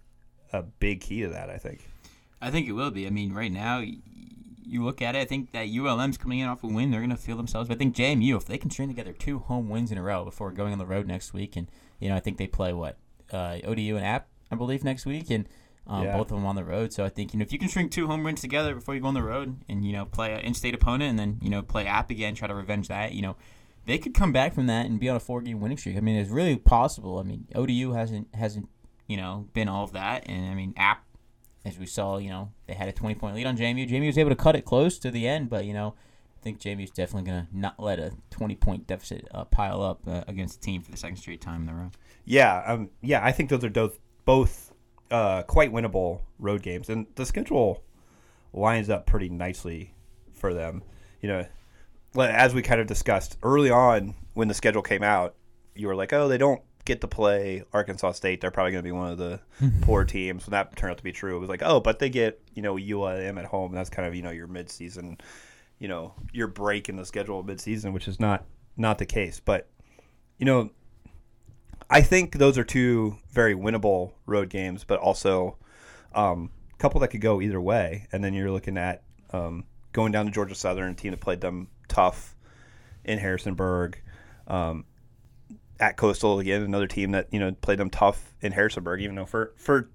a 0.52 0.62
big 0.62 1.00
key 1.00 1.22
to 1.22 1.28
that. 1.28 1.50
I 1.50 1.56
think. 1.56 1.88
I 2.42 2.50
think 2.50 2.68
it 2.68 2.72
will 2.72 2.90
be. 2.90 3.06
I 3.06 3.10
mean, 3.10 3.32
right 3.32 3.52
now, 3.52 3.78
you 4.64 4.84
look 4.84 5.00
at 5.02 5.14
it. 5.14 5.18
I 5.20 5.24
think 5.24 5.52
that 5.52 5.68
ULM's 5.68 6.18
coming 6.18 6.38
in 6.40 6.48
off 6.48 6.62
a 6.64 6.66
win. 6.66 6.90
They're 6.90 7.00
going 7.00 7.10
to 7.10 7.16
feel 7.16 7.36
themselves. 7.36 7.68
But 7.68 7.76
I 7.76 7.78
think 7.78 7.94
JMU, 7.96 8.36
if 8.36 8.44
they 8.46 8.58
can 8.58 8.70
string 8.70 8.88
together 8.88 9.12
two 9.12 9.38
home 9.38 9.68
wins 9.68 9.92
in 9.92 9.98
a 9.98 10.02
row 10.02 10.24
before 10.24 10.50
going 10.50 10.72
on 10.72 10.78
the 10.78 10.86
road 10.86 11.06
next 11.06 11.32
week, 11.32 11.56
and 11.56 11.70
you 12.00 12.08
know, 12.08 12.16
I 12.16 12.20
think 12.20 12.36
they 12.38 12.46
play 12.46 12.72
what 12.72 12.96
uh, 13.32 13.58
ODU 13.64 13.96
and 13.96 14.04
App, 14.04 14.28
I 14.50 14.56
believe, 14.56 14.82
next 14.84 15.06
week, 15.06 15.30
and 15.30 15.48
um, 15.86 16.04
Yeah. 16.04 16.16
both 16.16 16.30
of 16.30 16.36
them 16.36 16.46
on 16.46 16.56
the 16.56 16.64
road. 16.64 16.92
So 16.92 17.04
I 17.04 17.08
think 17.08 17.32
you 17.32 17.38
know 17.38 17.42
if 17.42 17.52
you 17.52 17.58
can 17.58 17.68
string 17.68 17.88
two 17.88 18.06
home 18.06 18.22
wins 18.24 18.40
together 18.40 18.74
before 18.74 18.94
you 18.94 19.00
go 19.00 19.08
on 19.08 19.14
the 19.14 19.22
road, 19.22 19.56
and 19.68 19.84
you 19.84 19.92
know 19.92 20.04
play 20.06 20.32
an 20.32 20.40
in-state 20.40 20.74
opponent, 20.74 21.10
and 21.10 21.18
then 21.18 21.38
you 21.42 21.50
know 21.50 21.62
play 21.62 21.86
App 21.86 22.10
again, 22.10 22.34
try 22.34 22.48
to 22.48 22.54
revenge 22.54 22.88
that. 22.88 23.12
You 23.12 23.22
know, 23.22 23.36
they 23.86 23.98
could 23.98 24.14
come 24.14 24.32
back 24.32 24.54
from 24.54 24.66
that 24.68 24.86
and 24.86 24.98
be 25.00 25.08
on 25.08 25.16
a 25.16 25.20
four-game 25.20 25.60
winning 25.60 25.76
streak. 25.78 25.96
I 25.96 26.00
mean, 26.00 26.16
it's 26.16 26.30
really 26.30 26.56
possible. 26.56 27.18
I 27.18 27.22
mean, 27.24 27.46
ODU 27.54 27.92
hasn't 27.92 28.34
hasn't 28.34 28.68
you 29.06 29.16
know 29.16 29.48
been 29.52 29.68
all 29.68 29.84
of 29.84 29.92
that, 29.92 30.24
and 30.28 30.50
I 30.50 30.54
mean 30.54 30.72
App 30.76 31.04
as 31.64 31.78
we 31.78 31.86
saw, 31.86 32.18
you 32.18 32.30
know, 32.30 32.50
they 32.66 32.74
had 32.74 32.88
a 32.88 32.92
20 32.92 33.14
point 33.14 33.34
lead 33.34 33.46
on 33.46 33.56
JMU. 33.56 33.88
JMU 33.88 34.06
was 34.06 34.18
able 34.18 34.30
to 34.30 34.36
cut 34.36 34.56
it 34.56 34.64
close 34.64 34.98
to 34.98 35.10
the 35.10 35.28
end, 35.28 35.48
but, 35.48 35.64
you 35.64 35.72
know, 35.72 35.94
I 36.40 36.42
think 36.42 36.58
JMU's 36.60 36.90
definitely 36.90 37.30
going 37.30 37.46
to 37.46 37.56
not 37.56 37.78
let 37.78 38.00
a 38.00 38.12
20 38.30 38.56
point 38.56 38.86
deficit 38.86 39.28
uh, 39.32 39.44
pile 39.44 39.80
up 39.80 40.00
uh, 40.08 40.24
against 40.26 40.58
a 40.58 40.60
team 40.60 40.82
for 40.82 40.90
the 40.90 40.96
second 40.96 41.16
straight 41.16 41.40
time 41.40 41.62
in 41.62 41.68
a 41.68 41.74
row. 41.74 41.90
Yeah, 42.24 42.62
um, 42.66 42.90
yeah, 43.00 43.24
I 43.24 43.30
think 43.30 43.50
those 43.50 43.64
are 43.64 43.70
both 43.70 43.98
both 44.24 44.72
uh, 45.10 45.42
quite 45.42 45.72
winnable 45.72 46.22
road 46.38 46.62
games, 46.62 46.88
and 46.88 47.06
the 47.14 47.26
schedule 47.26 47.82
lines 48.52 48.90
up 48.90 49.06
pretty 49.06 49.28
nicely 49.28 49.94
for 50.32 50.52
them. 50.52 50.82
You 51.20 51.28
know, 51.28 51.46
as 52.18 52.54
we 52.54 52.62
kind 52.62 52.80
of 52.80 52.86
discussed 52.86 53.36
early 53.42 53.70
on 53.70 54.14
when 54.34 54.48
the 54.48 54.54
schedule 54.54 54.82
came 54.82 55.02
out, 55.02 55.36
you 55.74 55.86
were 55.86 55.94
like, 55.94 56.12
"Oh, 56.12 56.28
they 56.28 56.38
don't 56.38 56.62
get 56.84 57.00
to 57.00 57.08
play 57.08 57.64
Arkansas 57.72 58.12
State. 58.12 58.40
They're 58.40 58.50
probably 58.50 58.72
going 58.72 58.82
to 58.84 58.88
be 58.88 58.92
one 58.92 59.10
of 59.10 59.18
the 59.18 59.40
poor 59.82 60.04
teams." 60.04 60.46
When 60.46 60.52
that 60.52 60.76
turned 60.76 60.92
out 60.92 60.98
to 60.98 61.04
be 61.04 61.12
true, 61.12 61.36
it 61.36 61.40
was 61.40 61.48
like, 61.48 61.62
"Oh, 61.64 61.80
but 61.80 61.98
they 61.98 62.10
get 62.10 62.40
you 62.54 62.62
know 62.62 62.76
ULM 62.76 63.38
at 63.38 63.44
home. 63.44 63.70
And 63.70 63.78
that's 63.78 63.90
kind 63.90 64.06
of 64.06 64.14
you 64.14 64.22
know 64.22 64.30
your 64.30 64.48
midseason, 64.48 65.20
you 65.78 65.88
know, 65.88 66.14
your 66.32 66.48
break 66.48 66.88
in 66.88 66.96
the 66.96 67.06
schedule 67.06 67.40
of 67.40 67.46
midseason, 67.46 67.92
which 67.92 68.08
is 68.08 68.20
not 68.20 68.44
not 68.76 68.98
the 68.98 69.06
case, 69.06 69.40
but." 69.40 69.68
You 70.38 70.46
know, 70.46 70.70
I 71.92 72.00
think 72.00 72.38
those 72.38 72.56
are 72.56 72.64
two 72.64 73.18
very 73.30 73.54
winnable 73.54 74.12
road 74.24 74.48
games, 74.48 74.82
but 74.82 74.98
also 74.98 75.58
um, 76.14 76.50
a 76.72 76.76
couple 76.78 77.00
that 77.00 77.08
could 77.08 77.20
go 77.20 77.42
either 77.42 77.60
way. 77.60 78.08
And 78.12 78.24
then 78.24 78.32
you're 78.32 78.50
looking 78.50 78.78
at 78.78 79.02
um, 79.32 79.64
going 79.92 80.10
down 80.10 80.24
to 80.24 80.32
Georgia 80.32 80.54
Southern, 80.54 80.92
a 80.92 80.94
team 80.94 81.10
that 81.10 81.20
played 81.20 81.42
them 81.42 81.68
tough 81.88 82.34
in 83.04 83.18
Harrisonburg. 83.18 84.00
Um, 84.46 84.86
at 85.82 85.96
Coastal 85.96 86.38
again, 86.38 86.62
another 86.62 86.86
team 86.86 87.10
that 87.10 87.26
you 87.32 87.40
know 87.40 87.52
played 87.60 87.78
them 87.78 87.90
tough 87.90 88.32
in 88.40 88.52
Harrisonburg. 88.52 89.02
Even 89.02 89.16
though 89.16 89.26
for 89.26 89.52
for 89.56 89.90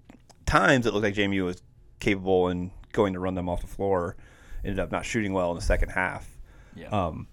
times 0.46 0.86
it 0.86 0.94
looked 0.94 1.06
like 1.06 1.16
JMU 1.16 1.46
was 1.46 1.64
capable 2.00 2.50
and 2.50 2.72
going 2.92 3.14
to 3.14 3.20
run 3.20 3.36
them 3.36 3.48
off 3.48 3.62
the 3.62 3.68
floor, 3.68 4.18
ended 4.66 4.80
up 4.80 4.92
not 4.92 5.06
shooting 5.06 5.32
well 5.32 5.50
in 5.52 5.56
the 5.56 5.64
second 5.64 5.90
half. 5.90 6.30
Yeah. 6.76 6.90
Um, 6.90 7.28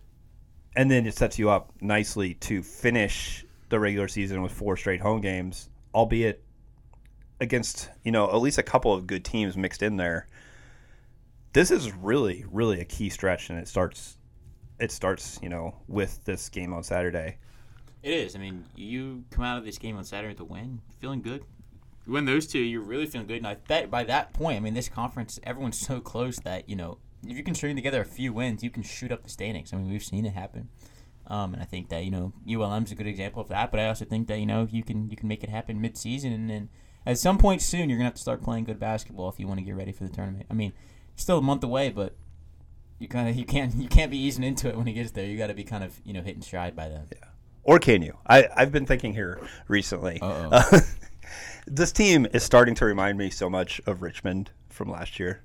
and 0.76 0.88
then 0.90 1.04
it 1.04 1.16
sets 1.16 1.38
you 1.38 1.50
up 1.50 1.72
nicely 1.80 2.34
to 2.34 2.62
finish 2.62 3.44
the 3.68 3.80
regular 3.80 4.08
season 4.08 4.40
with 4.40 4.52
four 4.52 4.76
straight 4.76 5.00
home 5.00 5.20
games, 5.20 5.68
albeit 5.92 6.44
against 7.40 7.90
you 8.04 8.12
know 8.12 8.28
at 8.30 8.36
least 8.36 8.58
a 8.58 8.62
couple 8.62 8.94
of 8.94 9.08
good 9.08 9.24
teams 9.24 9.56
mixed 9.56 9.82
in 9.82 9.96
there. 9.96 10.28
This 11.52 11.72
is 11.72 11.92
really, 11.92 12.44
really 12.52 12.80
a 12.80 12.84
key 12.84 13.08
stretch, 13.10 13.50
and 13.50 13.58
it 13.58 13.66
starts. 13.66 14.16
It 14.78 14.92
starts, 14.92 15.40
you 15.42 15.48
know, 15.48 15.74
with 15.88 16.24
this 16.24 16.48
game 16.48 16.72
on 16.72 16.82
Saturday. 16.82 17.38
It 18.04 18.12
is. 18.12 18.36
I 18.36 18.38
mean, 18.38 18.66
you 18.76 19.24
come 19.30 19.46
out 19.46 19.56
of 19.56 19.64
this 19.64 19.78
game 19.78 19.96
on 19.96 20.04
Saturday 20.04 20.34
to 20.34 20.44
win, 20.44 20.82
feeling 21.00 21.22
good. 21.22 21.42
You 22.06 22.12
win 22.12 22.26
those 22.26 22.46
two, 22.46 22.58
you're 22.58 22.82
really 22.82 23.06
feeling 23.06 23.26
good. 23.26 23.38
And 23.38 23.46
I 23.46 23.54
bet 23.54 23.90
by 23.90 24.04
that 24.04 24.34
point, 24.34 24.58
I 24.58 24.60
mean, 24.60 24.74
this 24.74 24.90
conference, 24.90 25.40
everyone's 25.42 25.78
so 25.78 26.00
close 26.00 26.36
that, 26.40 26.68
you 26.68 26.76
know, 26.76 26.98
if 27.26 27.34
you 27.34 27.42
can 27.42 27.54
string 27.54 27.74
together 27.74 28.02
a 28.02 28.04
few 28.04 28.34
wins, 28.34 28.62
you 28.62 28.68
can 28.68 28.82
shoot 28.82 29.10
up 29.10 29.22
the 29.22 29.30
standings. 29.30 29.72
I 29.72 29.78
mean, 29.78 29.90
we've 29.90 30.04
seen 30.04 30.26
it 30.26 30.34
happen. 30.34 30.68
Um, 31.28 31.54
and 31.54 31.62
I 31.62 31.64
think 31.64 31.88
that, 31.88 32.04
you 32.04 32.10
know, 32.10 32.34
ULM's 32.46 32.92
a 32.92 32.94
good 32.94 33.06
example 33.06 33.40
of 33.40 33.48
that. 33.48 33.70
But 33.70 33.80
I 33.80 33.88
also 33.88 34.04
think 34.04 34.28
that, 34.28 34.38
you 34.38 34.44
know, 34.44 34.68
you 34.70 34.82
can 34.84 35.08
you 35.08 35.16
can 35.16 35.26
make 35.26 35.42
it 35.42 35.48
happen 35.48 35.80
mid-season. 35.80 36.30
And 36.30 36.50
then 36.50 36.68
at 37.06 37.16
some 37.16 37.38
point 37.38 37.62
soon, 37.62 37.88
you're 37.88 37.98
to 37.98 38.04
have 38.04 38.14
to 38.14 38.20
start 38.20 38.42
playing 38.42 38.64
good 38.64 38.78
basketball 38.78 39.30
if 39.30 39.40
you 39.40 39.46
want 39.46 39.60
to 39.60 39.64
get 39.64 39.76
ready 39.76 39.92
for 39.92 40.04
the 40.04 40.10
tournament. 40.10 40.44
I 40.50 40.54
mean, 40.54 40.74
still 41.16 41.38
a 41.38 41.42
month 41.42 41.64
away, 41.64 41.88
but 41.88 42.14
you 42.98 43.08
kind 43.08 43.30
of 43.30 43.36
you 43.36 43.46
can't 43.46 43.74
you 43.76 43.88
can't 43.88 44.10
be 44.10 44.18
easing 44.18 44.44
into 44.44 44.68
it 44.68 44.76
when 44.76 44.86
he 44.86 44.92
gets 44.92 45.12
there. 45.12 45.24
You 45.24 45.38
got 45.38 45.46
to 45.46 45.54
be 45.54 45.64
kind 45.64 45.82
of 45.82 45.98
you 46.04 46.12
know 46.12 46.20
hitting 46.20 46.42
stride 46.42 46.76
by 46.76 46.90
then. 46.90 47.06
Yeah. 47.10 47.28
Or 47.64 47.78
can 47.78 48.02
you? 48.02 48.16
I 48.26 48.46
I've 48.56 48.70
been 48.72 48.86
thinking 48.86 49.14
here 49.14 49.40
recently. 49.68 50.18
Uh, 50.22 50.80
this 51.66 51.92
team 51.92 52.26
is 52.32 52.42
starting 52.42 52.74
to 52.76 52.84
remind 52.84 53.18
me 53.18 53.30
so 53.30 53.48
much 53.48 53.80
of 53.86 54.02
Richmond 54.02 54.50
from 54.68 54.90
last 54.90 55.18
year. 55.18 55.42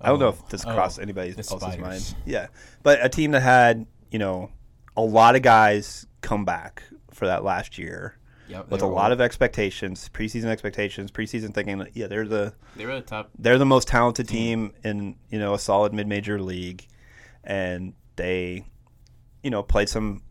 I 0.00 0.08
don't 0.08 0.18
know 0.18 0.30
if 0.30 0.48
this 0.48 0.64
Oh, 0.66 0.72
crossed 0.74 0.98
anybody's 0.98 1.36
else's 1.36 1.58
Spiders. 1.60 1.80
mind. 1.80 2.14
Yeah, 2.24 2.46
but 2.82 3.04
a 3.04 3.08
team 3.08 3.32
that 3.32 3.40
had 3.42 3.86
you 4.10 4.18
know 4.18 4.50
a 4.96 5.02
lot 5.02 5.36
of 5.36 5.42
guys 5.42 6.06
come 6.22 6.44
back 6.44 6.82
for 7.12 7.26
that 7.26 7.44
last 7.44 7.78
year 7.78 8.16
Yep, 8.48 8.70
with 8.70 8.82
a 8.82 8.86
lot 8.86 9.12
of 9.12 9.20
expectations, 9.20 10.10
preseason 10.12 10.46
expectations, 10.46 11.12
preseason 11.12 11.54
thinking 11.54 11.78
that 11.78 11.94
yeah 11.96 12.08
they're 12.08 12.26
the 12.26 12.52
they 12.76 12.84
were 12.86 12.94
the 12.96 13.02
top. 13.02 13.30
they're 13.38 13.58
the 13.58 13.66
most 13.66 13.86
talented 13.86 14.26
team 14.26 14.72
in 14.82 15.14
you 15.30 15.38
know 15.38 15.54
a 15.54 15.58
solid 15.58 15.92
mid 15.94 16.08
major 16.08 16.40
league, 16.42 16.84
and 17.44 17.92
they 18.16 18.64
you 19.44 19.50
know 19.50 19.62
played 19.62 19.88
some 19.88 20.22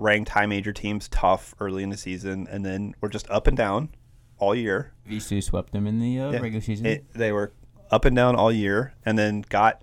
ranked 0.00 0.30
high 0.30 0.46
major 0.46 0.72
teams 0.72 1.08
tough 1.08 1.54
early 1.60 1.82
in 1.82 1.90
the 1.90 1.96
season, 1.96 2.48
and 2.50 2.64
then 2.64 2.94
were 3.00 3.08
just 3.08 3.30
up 3.30 3.46
and 3.46 3.56
down 3.56 3.90
all 4.38 4.54
year. 4.54 4.92
VCU 5.08 5.42
swept 5.42 5.72
them 5.72 5.86
in 5.86 6.00
the 6.00 6.18
uh, 6.18 6.30
Yeah. 6.32 6.38
regular 6.40 6.62
season. 6.62 6.86
It, 6.86 7.12
they 7.12 7.30
were 7.32 7.52
up 7.90 8.04
and 8.04 8.16
down 8.16 8.34
all 8.36 8.50
year, 8.50 8.94
and 9.04 9.18
then 9.18 9.44
got 9.48 9.82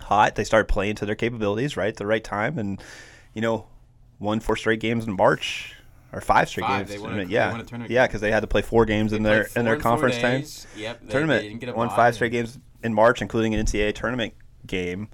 hot. 0.00 0.34
They 0.34 0.44
started 0.44 0.66
playing 0.68 0.96
to 0.96 1.06
their 1.06 1.14
capabilities 1.14 1.76
right 1.76 1.88
at 1.88 1.96
the 1.96 2.06
right 2.06 2.24
time, 2.24 2.58
and 2.58 2.82
you 3.34 3.42
know 3.42 3.66
won 4.18 4.40
four 4.40 4.56
straight 4.56 4.80
games 4.80 5.06
in 5.06 5.14
March. 5.14 5.72
Or 6.12 6.20
five 6.22 6.48
straight 6.48 6.62
Five. 6.64 6.86
games. 6.86 6.90
They 6.90 7.06
won 7.06 7.18
a- 7.18 7.26
they 7.26 7.32
yeah, 7.32 7.50
won 7.50 7.60
a 7.60 7.64
tournament 7.64 7.90
yeah, 7.90 8.06
because 8.06 8.20
they 8.22 8.30
had 8.30 8.40
to 8.40 8.46
play 8.46 8.62
four 8.62 8.86
games 8.86 9.12
in 9.12 9.22
their 9.22 9.48
in 9.54 9.64
their 9.66 9.76
conference 9.76 10.16
time. 10.16 10.44
Yep, 10.80 11.00
they, 11.02 11.08
tournament. 11.12 11.42
They 11.42 11.48
didn't 11.48 11.60
get 11.60 11.68
a 11.70 11.74
won 11.74 11.90
five 11.90 12.14
straight 12.14 12.32
games 12.32 12.58
in 12.82 12.94
March, 12.94 13.20
including 13.20 13.54
an 13.54 13.66
NCAA 13.66 13.92
tournament 13.94 14.32
game. 14.66 15.08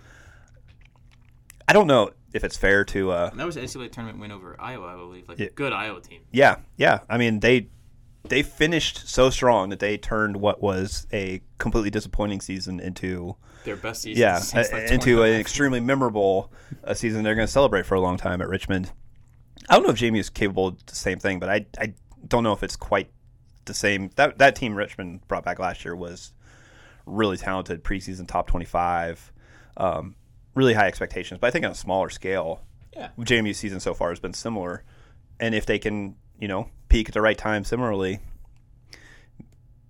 I 1.66 1.72
don't 1.72 1.86
know 1.86 2.10
if 2.32 2.44
it's 2.44 2.56
fair 2.56 2.84
to. 2.86 3.10
Uh, 3.12 3.28
And 3.30 3.40
that 3.40 3.46
was 3.46 3.56
an 3.56 3.64
NCAA 3.64 3.90
tournament 3.92 4.18
win 4.20 4.32
over 4.32 4.56
Iowa, 4.60 4.86
I 4.86 4.96
believe. 4.96 5.28
Like 5.28 5.38
Yeah. 5.38 5.48
good 5.54 5.72
Iowa 5.72 6.00
team. 6.00 6.22
yeah, 6.32 6.56
yeah. 6.76 7.00
I 7.08 7.18
mean, 7.18 7.40
they 7.40 7.68
they 8.28 8.42
finished 8.42 9.08
so 9.08 9.30
strong 9.30 9.68
that 9.70 9.80
they 9.80 9.96
turned 9.98 10.36
what 10.36 10.62
was 10.62 11.08
a 11.12 11.40
completely 11.58 11.90
disappointing 11.90 12.40
season 12.40 12.78
into 12.78 13.34
Their 13.64 13.74
best 13.76 14.02
season. 14.02 14.20
yeah 14.20 14.40
like, 14.54 14.72
into 14.92 15.24
an 15.24 15.32
extremely 15.40 15.80
memorable 15.80 16.52
uh, 16.84 16.94
season. 16.94 17.24
They're 17.24 17.34
going 17.34 17.48
to 17.48 17.52
celebrate 17.52 17.84
for 17.84 17.96
a 17.96 18.00
long 18.00 18.16
time 18.16 18.40
at 18.40 18.48
Richmond. 18.48 18.92
I 19.68 19.74
don't 19.74 19.82
know 19.84 19.90
if 19.90 19.96
JMU 19.98 20.18
is 20.20 20.30
capable 20.30 20.68
of 20.68 20.86
the 20.86 20.94
same 20.94 21.18
thing, 21.18 21.38
but 21.40 21.48
I 21.48 21.66
I 21.80 21.94
don't 22.28 22.44
know 22.44 22.52
if 22.52 22.62
it's 22.62 22.76
quite 22.76 23.10
the 23.64 23.74
same. 23.74 24.10
That 24.16 24.38
that 24.38 24.54
team 24.54 24.74
Richmond 24.76 25.26
brought 25.26 25.44
back 25.44 25.58
last 25.58 25.84
year 25.84 25.96
was 25.96 26.32
really 27.06 27.36
talented, 27.36 27.82
preseason 27.82 28.28
top 28.28 28.46
twenty 28.46 28.66
five, 28.66 29.32
um, 29.76 30.14
really 30.54 30.74
high 30.74 30.86
expectations. 30.86 31.38
But 31.40 31.46
I 31.48 31.50
think 31.50 31.64
on 31.64 31.70
a 31.70 31.74
smaller 31.74 32.10
scale, 32.10 32.60
Yeah. 32.94 33.08
JMU's 33.18 33.56
season 33.58 33.80
so 33.80 33.94
far 33.94 34.10
has 34.10 34.20
been 34.20 34.34
similar. 34.34 34.84
And 35.40 35.54
if 35.54 35.66
they 35.66 35.78
can, 35.78 36.16
you 36.38 36.48
know, 36.48 36.68
peak 36.88 37.08
at 37.08 37.14
the 37.14 37.20
right 37.22 37.38
time 37.38 37.64
similarly, 37.64 38.20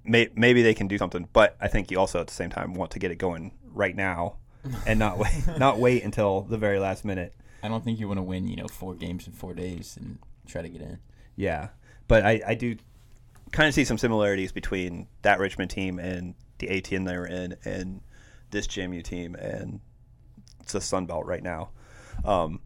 may, 0.05 0.29
maybe 0.35 0.63
they 0.63 0.75
can 0.75 0.89
do 0.89 0.99
something. 0.99 1.29
But 1.33 1.57
I 1.61 1.69
think 1.69 1.91
you 1.91 1.99
also 1.99 2.21
at 2.21 2.27
the 2.27 2.35
same 2.35 2.51
time 2.51 2.75
want 2.75 2.91
to 2.93 2.99
get 2.99 3.11
it 3.11 3.17
going 3.17 3.53
right 3.73 3.95
now 3.97 4.37
and 4.87 4.99
not 4.99 5.19
wait 5.19 5.33
not 5.59 5.79
wait 5.79 6.05
until 6.05 6.43
the 6.43 6.59
very 6.59 6.79
last 6.79 7.05
minute. 7.05 7.35
I 7.63 7.69
don't 7.69 7.85
think 7.85 7.99
you 8.01 8.09
want 8.09 8.19
to 8.19 8.23
win, 8.23 8.49
you 8.49 8.57
know, 8.57 8.69
four 8.69 8.95
games 8.95 9.27
in 9.27 9.33
four 9.33 9.55
days 9.55 9.97
and 10.01 10.19
try 10.47 10.63
to 10.63 10.69
get 10.69 10.81
in. 10.81 10.99
Yeah. 11.37 11.69
But 12.09 12.25
I, 12.27 12.41
I 12.47 12.55
do 12.55 12.77
kind 13.53 13.69
of 13.69 13.75
see 13.75 13.85
some 13.85 13.99
similarities 13.99 14.51
between 14.53 15.07
that 15.23 15.39
Richmond 15.39 15.71
team 15.71 15.99
and 15.99 16.35
the 16.59 16.69
A-10 16.69 17.07
they 17.07 17.17
were 17.17 17.27
in 17.27 17.57
and 17.65 18.01
this 18.51 18.67
JMU 18.67 19.03
team 19.05 19.35
and 19.37 19.81
it's 20.63 20.73
the 20.73 20.81
Sun 20.81 21.07
Belt 21.07 21.27
right 21.27 21.43
now. 21.43 21.71
Um, 22.25 22.61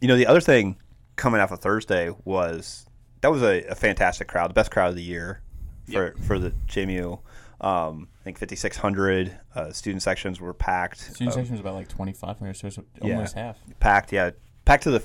you 0.00 0.08
know, 0.08 0.16
the 0.16 0.26
other 0.26 0.40
thing 0.40 0.76
coming 1.16 1.40
off 1.40 1.52
of 1.52 1.60
Thursday 1.60 2.10
was 2.24 2.86
that 3.20 3.30
was 3.30 3.42
a, 3.42 3.62
a 3.64 3.74
fantastic 3.74 4.28
crowd, 4.28 4.50
the 4.50 4.54
best 4.54 4.70
crowd 4.70 4.88
of 4.90 4.96
the 4.96 5.02
year 5.02 5.42
for, 5.92 6.14
for 6.26 6.38
the 6.38 6.50
JMU. 6.68 7.20
Um, 7.60 8.08
I 8.20 8.24
think 8.24 8.38
5,600 8.38 9.38
uh, 9.54 9.70
student 9.72 10.02
sections 10.02 10.40
were 10.40 10.52
packed. 10.54 10.98
Student 10.98 11.28
Um, 11.28 11.32
section 11.32 11.52
was 11.52 11.60
about 11.60 11.74
like 11.74 11.88
2,500, 11.88 12.54
so 12.56 12.66
it's 12.66 12.78
Yeah. 13.02 13.14
almost 13.14 13.34
half. 13.34 13.56
packed, 13.78 14.12
yeah, 14.12 14.30
packed 14.64 14.84
to 14.84 14.90
the 14.90 15.04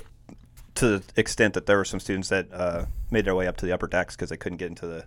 to 0.74 0.98
the 0.98 1.02
extent 1.16 1.54
that 1.54 1.66
there 1.66 1.76
were 1.76 1.84
some 1.84 1.98
students 2.00 2.28
that 2.28 2.46
uh, 2.52 2.86
made 3.10 3.24
their 3.24 3.34
way 3.34 3.46
up 3.48 3.56
to 3.56 3.66
the 3.66 3.72
upper 3.72 3.86
decks 3.88 4.14
because 4.14 4.30
they 4.30 4.36
couldn't 4.36 4.58
get 4.58 4.68
into 4.68 4.86
the 4.86 5.04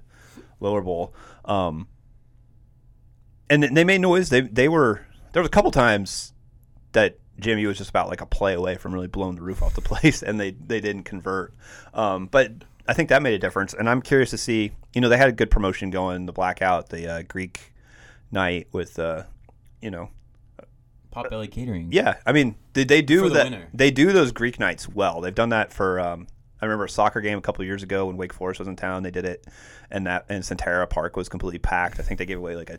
lower 0.60 0.82
bowl. 0.82 1.14
Um, 1.46 1.88
and 3.50 3.64
they 3.64 3.84
made 3.84 4.02
noise. 4.02 4.30
They 4.30 4.42
they 4.42 4.68
were 4.70 5.06
there 5.34 5.42
was 5.42 5.48
a 5.48 5.52
couple 5.52 5.72
times 5.72 6.34
that 6.94 7.18
JMU 7.40 7.68
was 7.68 7.78
just 7.78 7.90
about 7.90 8.10
like 8.10 8.22
a 8.22 8.26
play 8.26 8.54
away 8.54 8.76
from 8.76 8.94
really 8.94 9.08
blowing 9.08 9.36
the 9.36 9.42
roof 9.42 9.62
off 9.62 9.76
the 9.76 9.82
place, 9.92 10.24
and 10.24 10.40
they 10.40 10.52
they 10.52 10.80
didn't 10.80 11.04
convert. 11.04 11.54
Um, 11.94 12.28
but 12.28 12.52
I 12.88 12.94
think 12.94 13.10
that 13.10 13.22
made 13.22 13.34
a 13.34 13.40
difference, 13.40 13.74
and 13.74 13.90
I'm 13.90 14.02
curious 14.02 14.30
to 14.32 14.38
see. 14.38 14.72
You 14.94 15.02
know, 15.02 15.10
they 15.10 15.18
had 15.18 15.30
a 15.30 15.34
good 15.34 15.50
promotion 15.50 15.90
going, 15.90 16.26
the 16.26 16.34
blackout, 16.34 16.90
the 16.90 17.08
uh, 17.08 17.22
Greek 17.28 17.72
night 18.32 18.68
with, 18.72 19.00
uh, 19.00 19.24
you 19.82 19.90
know, 19.90 20.10
Pop 21.12 21.30
Belly 21.30 21.48
Catering. 21.48 21.90
yeah, 21.92 22.16
I 22.26 22.32
mean, 22.34 22.56
did 22.74 22.88
they 22.88 23.02
do 23.02 23.24
the 23.24 23.36
that? 23.36 23.44
winner. 23.46 23.68
They 23.74 23.92
do 23.92 24.12
those 24.12 24.32
Greek 24.32 24.60
nights 24.60 24.88
well. 24.88 25.22
They've 25.22 25.36
done 25.36 25.50
that 25.50 25.72
for. 25.74 26.00
Um, 26.00 26.28
I 26.62 26.66
remember 26.66 26.86
a 26.86 26.90
soccer 26.90 27.22
game 27.22 27.40
a 27.40 27.42
couple 27.42 27.64
of 27.64 27.68
years 27.68 27.82
ago 27.82 28.06
when 28.06 28.18
Wake 28.18 28.34
Forest 28.34 28.60
was 28.60 28.68
in 28.68 28.76
town. 28.76 29.02
They 29.04 29.12
did 29.12 29.26
it, 29.26 29.46
and 29.90 30.06
that 30.06 30.26
and 30.30 30.44
Sentara 30.44 30.90
Park 30.90 31.16
was 31.18 31.28
completely 31.28 31.60
packed. 31.60 32.00
I 32.00 32.04
think 32.04 32.20
they 32.20 32.26
gave 32.26 32.38
away 32.38 32.56
like 32.56 32.70
a 32.70 32.78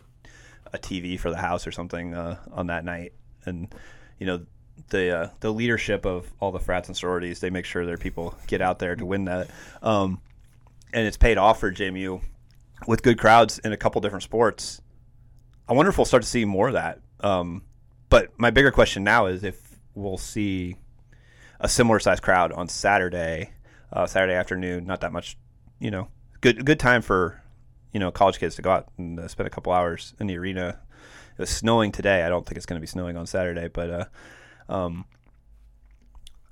a 0.72 0.78
TV 0.78 1.18
for 1.18 1.30
the 1.30 1.36
house 1.36 1.66
or 1.66 1.72
something 1.72 2.14
uh, 2.14 2.38
on 2.52 2.68
that 2.68 2.84
night. 2.84 3.12
And 3.44 3.74
you 4.22 4.26
know, 4.26 4.46
the 4.90 5.18
uh, 5.18 5.28
the 5.40 5.52
leadership 5.52 6.06
of 6.06 6.32
all 6.38 6.52
the 6.52 6.60
frats 6.60 6.86
and 6.86 6.96
sororities, 6.96 7.40
they 7.40 7.50
make 7.50 7.64
sure 7.64 7.84
their 7.84 7.96
people 7.96 8.38
get 8.46 8.62
out 8.62 8.78
there 8.78 8.94
to 8.94 9.04
win 9.04 9.24
that. 9.24 9.50
Um, 9.82 10.20
and 10.92 11.08
it's 11.08 11.16
paid 11.16 11.38
off 11.38 11.58
for 11.58 11.72
JMU 11.72 12.22
with 12.86 13.02
good 13.02 13.18
crowds 13.18 13.58
in 13.58 13.72
a 13.72 13.76
couple 13.76 14.00
different 14.00 14.22
sports. 14.22 14.80
I 15.68 15.72
wonder 15.72 15.90
if 15.90 15.98
we'll 15.98 16.04
start 16.04 16.22
to 16.22 16.28
see 16.28 16.44
more 16.44 16.68
of 16.68 16.74
that. 16.74 17.00
Um, 17.18 17.64
but 18.10 18.28
my 18.38 18.50
bigger 18.50 18.70
question 18.70 19.02
now 19.02 19.26
is 19.26 19.42
if 19.42 19.80
we'll 19.96 20.18
see 20.18 20.76
a 21.58 21.68
similar 21.68 21.98
sized 21.98 22.22
crowd 22.22 22.52
on 22.52 22.68
Saturday, 22.68 23.50
uh, 23.92 24.06
Saturday 24.06 24.34
afternoon. 24.34 24.86
Not 24.86 25.00
that 25.00 25.12
much, 25.12 25.36
you 25.80 25.90
know, 25.90 26.06
good 26.40 26.64
good 26.64 26.78
time 26.78 27.02
for 27.02 27.42
you 27.92 27.98
know 27.98 28.12
college 28.12 28.38
kids 28.38 28.54
to 28.54 28.62
go 28.62 28.70
out 28.70 28.86
and 28.98 29.18
uh, 29.18 29.26
spend 29.26 29.48
a 29.48 29.50
couple 29.50 29.72
hours 29.72 30.14
in 30.20 30.28
the 30.28 30.38
arena. 30.38 30.78
It 31.32 31.38
was 31.38 31.50
snowing 31.50 31.92
today. 31.92 32.22
I 32.22 32.28
don't 32.28 32.46
think 32.46 32.56
it's 32.56 32.66
going 32.66 32.78
to 32.78 32.80
be 32.80 32.86
snowing 32.86 33.16
on 33.16 33.26
Saturday, 33.26 33.68
but 33.68 33.90
uh, 33.90 34.04
um, 34.68 35.04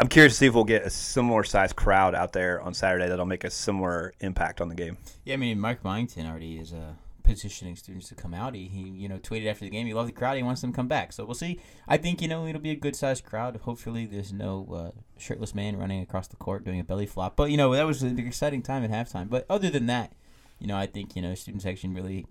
I'm 0.01 0.09
curious 0.09 0.33
to 0.33 0.39
see 0.39 0.47
if 0.47 0.55
we'll 0.55 0.65
get 0.65 0.83
a 0.83 0.91
similar 0.91 1.45
sized 1.45 1.77
crowd 1.77 2.15
out 2.15 2.33
there 2.33 2.61
on 2.63 2.73
Saturday 2.73 3.09
that'll 3.09 3.27
make 3.27 3.45
a 3.45 3.51
similar 3.51 4.15
impact 4.21 4.61
on 4.61 4.69
the 4.69 4.75
game. 4.75 4.97
Yeah, 5.25 5.35
I 5.35 5.37
mean, 5.37 5.61
Mark 5.61 5.83
Byington 5.83 6.27
already 6.27 6.57
is 6.57 6.73
uh, 6.73 6.95
petitioning 7.23 7.77
students 7.77 8.09
to 8.09 8.15
come 8.15 8.33
out. 8.33 8.55
He, 8.55 8.67
he, 8.67 8.81
you 8.81 9.09
know, 9.09 9.19
tweeted 9.19 9.47
after 9.47 9.67
the 9.67 9.71
game, 9.71 9.87
he 9.87 9.93
loved 9.93 10.09
the 10.09 10.15
crowd. 10.15 10.39
He 10.39 10.43
wants 10.43 10.63
them 10.63 10.73
to 10.73 10.77
come 10.77 10.89
back. 10.89 11.13
So 11.13 11.27
we'll 11.27 11.35
see. 11.35 11.61
I 11.87 11.99
think, 11.99 12.23
you 12.23 12.29
know, 12.29 12.47
it'll 12.47 12.63
be 12.63 12.71
a 12.71 12.77
good 12.77 12.97
sized 12.97 13.25
crowd. 13.25 13.57
Hopefully, 13.57 14.07
there's 14.07 14.33
no 14.33 14.67
uh, 14.97 15.01
shirtless 15.19 15.55
man 15.55 15.77
running 15.77 16.01
across 16.01 16.29
the 16.29 16.37
court 16.37 16.65
doing 16.65 16.81
a 16.81 16.85
belly 16.85 17.07
flop. 17.07 17.37
But, 17.37 17.51
you 17.51 17.59
know, 17.59 17.73
that 17.75 17.87
was 17.87 18.03
an 18.03 18.19
exciting 18.19 18.63
time 18.63 18.83
at 18.83 18.91
halftime. 18.91 19.29
But 19.29 19.45
other 19.51 19.69
than 19.69 19.85
that, 19.87 20.13
you 20.59 20.67
know, 20.67 20.77
I 20.77 20.87
think, 20.87 21.15
you 21.15 21.21
know, 21.21 21.35
student 21.35 21.63
section 21.63 21.95
really 21.95 22.27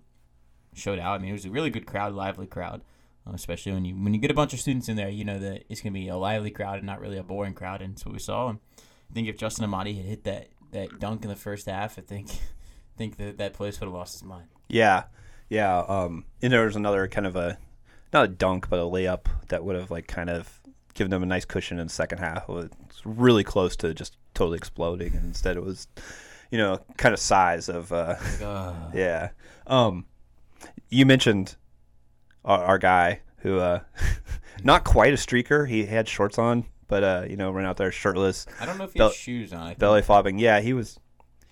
showed 0.80 1.00
out. 1.00 1.16
I 1.16 1.18
mean, 1.20 1.30
it 1.30 1.34
was 1.34 1.46
a 1.46 1.52
really 1.52 1.70
good 1.70 1.86
crowd, 1.86 2.14
lively 2.14 2.48
crowd. 2.48 2.82
Uh, 3.28 3.32
especially 3.34 3.74
when 3.74 3.86
you 3.86 3.96
when 3.96 4.14
you 4.14 4.20
get 4.20 4.32
a 4.32 4.36
bunch 4.36 4.54
of 4.54 4.60
students 4.60 4.88
in 4.90 4.96
there, 4.96 5.10
you 5.10 5.26
know 5.26 5.40
that 5.40 5.64
it's 5.70 5.82
gonna 5.82 5.94
be 5.94 6.08
a 6.08 6.18
lively 6.18 6.52
crowd 6.52 6.78
and 6.78 6.86
not 6.86 7.02
really 7.02 7.18
a 7.18 7.24
boring 7.24 7.54
crowd, 7.54 7.82
and 7.82 7.94
that's 7.94 8.06
what 8.06 8.14
we 8.14 8.20
saw. 8.20 8.50
And 8.50 8.60
I 8.78 9.14
think 9.14 9.28
if 9.28 9.38
Justin 9.38 9.66
Amadi 9.66 9.96
had 9.96 10.06
hit 10.06 10.24
that, 10.24 10.48
that 10.72 11.00
dunk 11.00 11.24
in 11.24 11.30
the 11.30 11.36
first 11.36 11.66
half, 11.68 11.98
I 12.00 12.02
think 12.02 12.30
think 12.98 13.18
that 13.18 13.38
that 13.38 13.54
place 13.54 13.80
would 13.80 13.88
have 13.88 13.94
lost 13.94 14.14
his 14.14 14.24
mind. 14.24 14.48
Yeah, 14.68 15.04
yeah. 15.50 15.80
Um, 15.80 16.26
and 16.42 16.52
there 16.54 16.66
was 16.66 16.76
another 16.76 17.08
kind 17.08 17.28
of 17.28 17.36
a 17.36 17.58
not 18.14 18.26
a 18.26 18.28
dunk, 18.28 18.70
but 18.70 18.80
a 18.80 18.84
layup 18.84 19.26
that 19.50 19.64
would 19.64 19.76
have 19.76 19.92
like 19.92 20.08
kind 20.08 20.30
of 20.30 20.60
given 20.94 21.12
them 21.12 21.24
a 21.24 21.26
nice 21.26 21.46
cushion 21.46 21.80
in 21.80 21.88
the 21.88 21.94
second 21.94 22.18
half. 22.20 22.50
It 22.50 22.54
was 22.54 22.70
really 23.06 23.44
close 23.44 23.76
to 23.78 23.94
just 23.94 24.18
totally 24.34 24.58
exploding, 24.58 25.14
and 25.16 25.26
instead 25.26 25.58
it 25.58 25.64
was, 25.64 25.88
you 26.52 26.58
know, 26.58 26.80
kind 26.98 27.14
of 27.14 27.20
size 27.20 27.70
of. 27.70 27.92
Uh, 27.92 28.16
Like, 28.20 28.42
uh, 28.44 28.74
yeah. 28.94 29.30
Um, 29.68 30.06
you 30.90 31.06
mentioned 31.06 31.56
our, 32.44 32.64
our 32.64 32.78
guy 32.78 33.22
who, 33.38 33.60
uh, 33.60 33.82
not 34.64 34.84
quite 34.84 35.14
a 35.14 35.18
streaker. 35.18 35.68
He 35.68 35.86
had 35.86 36.08
shorts 36.08 36.38
on, 36.38 36.66
but 36.88 37.04
uh, 37.04 37.26
you 37.30 37.38
know, 37.38 37.52
ran 37.52 37.66
out 37.66 37.78
there 37.78 37.92
shirtless, 37.92 38.46
I 38.60 38.66
don't 38.66 38.78
know 38.78 38.86
if 38.86 38.94
he 38.94 39.00
has 39.00 39.16
shoes 39.16 39.54
on. 39.54 39.76
Belly 39.76 40.02
flopping. 40.02 40.40
Yeah, 40.40 40.60
he 40.60 40.74
was. 40.74 41.00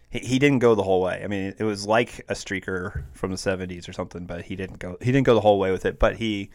He, 0.09 0.19
he 0.19 0.39
didn't 0.39 0.59
go 0.59 0.73
the 0.75 0.83
whole 0.83 1.01
way. 1.01 1.21
I 1.23 1.27
mean, 1.27 1.53
it 1.57 1.63
was 1.63 1.85
like 1.85 2.19
a 2.29 2.33
streaker 2.33 3.03
from 3.13 3.31
the 3.31 3.37
'70s 3.37 3.87
or 3.87 3.93
something, 3.93 4.25
but 4.25 4.43
he 4.45 4.55
didn't 4.55 4.79
go. 4.79 4.97
He 5.01 5.11
didn't 5.11 5.25
go 5.25 5.33
the 5.33 5.41
whole 5.41 5.59
way 5.59 5.71
with 5.71 5.85
it. 5.85 5.99
But 5.99 6.15
he 6.17 6.49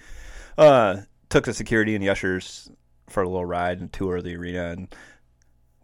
uh, 0.59 1.03
took 1.29 1.45
the 1.45 1.55
security 1.55 1.95
and 1.95 2.03
the 2.03 2.09
ushers 2.09 2.71
for 3.09 3.23
a 3.23 3.29
little 3.29 3.45
ride 3.45 3.81
and 3.81 3.93
tour 3.93 4.17
of 4.17 4.25
the 4.25 4.35
arena, 4.37 4.71
and 4.71 4.95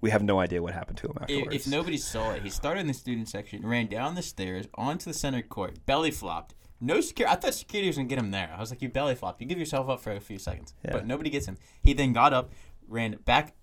we 0.01 0.11
have 0.11 0.23
no 0.23 0.39
idea 0.41 0.63
what 0.63 0.75
happened 0.75 0.99
to 0.99 1.09
him 1.09 1.15
If, 1.17 1.23
afterwards. 1.23 1.55
if 1.57 1.67
nobody 1.67 1.97
saw 1.97 2.33
it, 2.33 2.43
he 2.43 2.51
started 2.51 2.81
in 2.81 2.87
the 2.87 2.95
student 2.95 3.29
section, 3.29 3.67
ran 3.67 3.87
down 3.87 4.15
the 4.15 4.23
stairs 4.23 4.67
onto 4.75 5.11
the 5.11 5.15
center 5.15 5.43
court, 5.43 5.85
belly 5.87 6.11
flopped, 6.11 6.55
No 6.81 7.01
security. 7.01 7.33
I 7.33 7.37
thought 7.41 7.55
security 7.55 7.89
was 7.89 7.97
gonna 7.97 8.09
get 8.09 8.19
him 8.19 8.31
there. 8.31 8.53
I 8.57 8.61
was 8.61 8.71
like, 8.71 8.81
you 8.83 8.89
belly 8.89 9.15
flop. 9.15 9.41
You 9.41 9.47
give 9.47 9.59
yourself 9.59 9.89
up 9.89 10.01
for 10.01 10.13
a 10.13 10.21
few 10.21 10.39
seconds, 10.39 10.75
Yeah. 10.85 10.93
but 10.93 11.07
nobody 11.07 11.31
gets 11.31 11.47
him. 11.47 11.57
He 11.83 11.93
then 11.93 12.13
got 12.13 12.33
up, 12.33 12.51
ran 12.87 13.17
back 13.25 13.55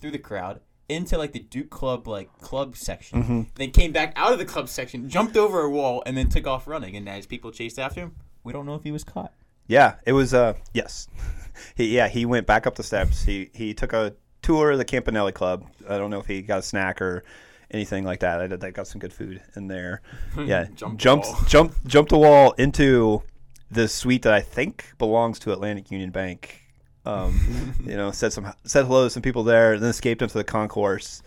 through 0.00 0.12
the 0.12 0.18
crowd 0.18 0.60
into 0.88 1.18
like 1.18 1.32
the 1.32 1.40
Duke 1.40 1.68
Club 1.70 2.06
like 2.06 2.30
club 2.40 2.76
section, 2.76 3.22
Mm-hmm. 3.22 3.40
then 3.56 3.70
came 3.70 3.92
back 3.92 4.12
out 4.16 4.32
of 4.32 4.38
the 4.38 4.44
club 4.44 4.68
section, 4.68 5.08
jumped 5.08 5.36
over 5.36 5.60
a 5.62 5.70
wall, 5.70 6.02
and 6.06 6.16
then 6.16 6.28
took 6.28 6.46
off 6.46 6.66
running. 6.66 6.96
And 6.96 7.08
as 7.08 7.26
people 7.26 7.50
chased 7.50 7.78
after 7.78 8.00
him, 8.00 8.14
we 8.44 8.52
don't 8.52 8.66
know 8.66 8.76
if 8.76 8.84
he 8.84 8.92
was 8.92 9.04
caught. 9.04 9.32
Yeah, 9.66 9.96
it 10.06 10.12
was. 10.12 10.32
Uh, 10.32 10.54
yes, 10.72 11.08
he 11.74 11.94
yeah 11.94 12.06
he 12.08 12.24
went 12.24 12.46
back 12.46 12.66
up 12.66 12.76
the 12.76 12.82
steps. 12.84 13.24
He 13.24 13.50
he 13.52 13.74
took 13.74 13.92
a 13.92 14.14
tour 14.42 14.70
of 14.70 14.78
the 14.78 14.84
Campanelli 14.84 15.34
Club. 15.34 15.66
I 15.88 15.98
don't 15.98 16.10
know 16.10 16.20
if 16.20 16.26
he 16.26 16.40
got 16.40 16.60
a 16.60 16.62
snack 16.62 17.02
or 17.02 17.24
anything 17.70 18.04
like 18.04 18.20
that. 18.20 18.40
I, 18.40 18.46
they 18.46 18.70
got 18.70 18.86
some 18.86 18.98
good 18.98 19.12
food 19.12 19.40
in 19.54 19.68
there. 19.68 20.02
Yeah, 20.38 20.66
Jumped 20.74 20.98
the 20.98 21.02
jumped 21.02 21.26
wall. 21.26 21.74
jumped 21.86 22.10
the 22.10 22.18
wall 22.18 22.52
into 22.52 23.22
the 23.70 23.88
suite 23.88 24.22
that 24.22 24.32
I 24.34 24.40
think 24.40 24.92
belongs 24.98 25.38
to 25.40 25.52
Atlantic 25.52 25.90
Union 25.90 26.10
Bank. 26.10 26.62
Um, 27.04 27.74
you 27.84 27.96
know, 27.96 28.10
said 28.10 28.32
some 28.32 28.52
said 28.64 28.84
hello 28.86 29.04
to 29.04 29.10
some 29.10 29.22
people 29.22 29.44
there, 29.44 29.78
then 29.78 29.90
escaped 29.90 30.22
into 30.22 30.34
the 30.34 30.44
concourse. 30.44 31.22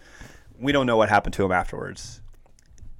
We 0.59 0.71
don't 0.71 0.85
know 0.85 0.97
what 0.97 1.09
happened 1.09 1.33
to 1.35 1.43
him 1.45 1.51
afterwards. 1.51 2.21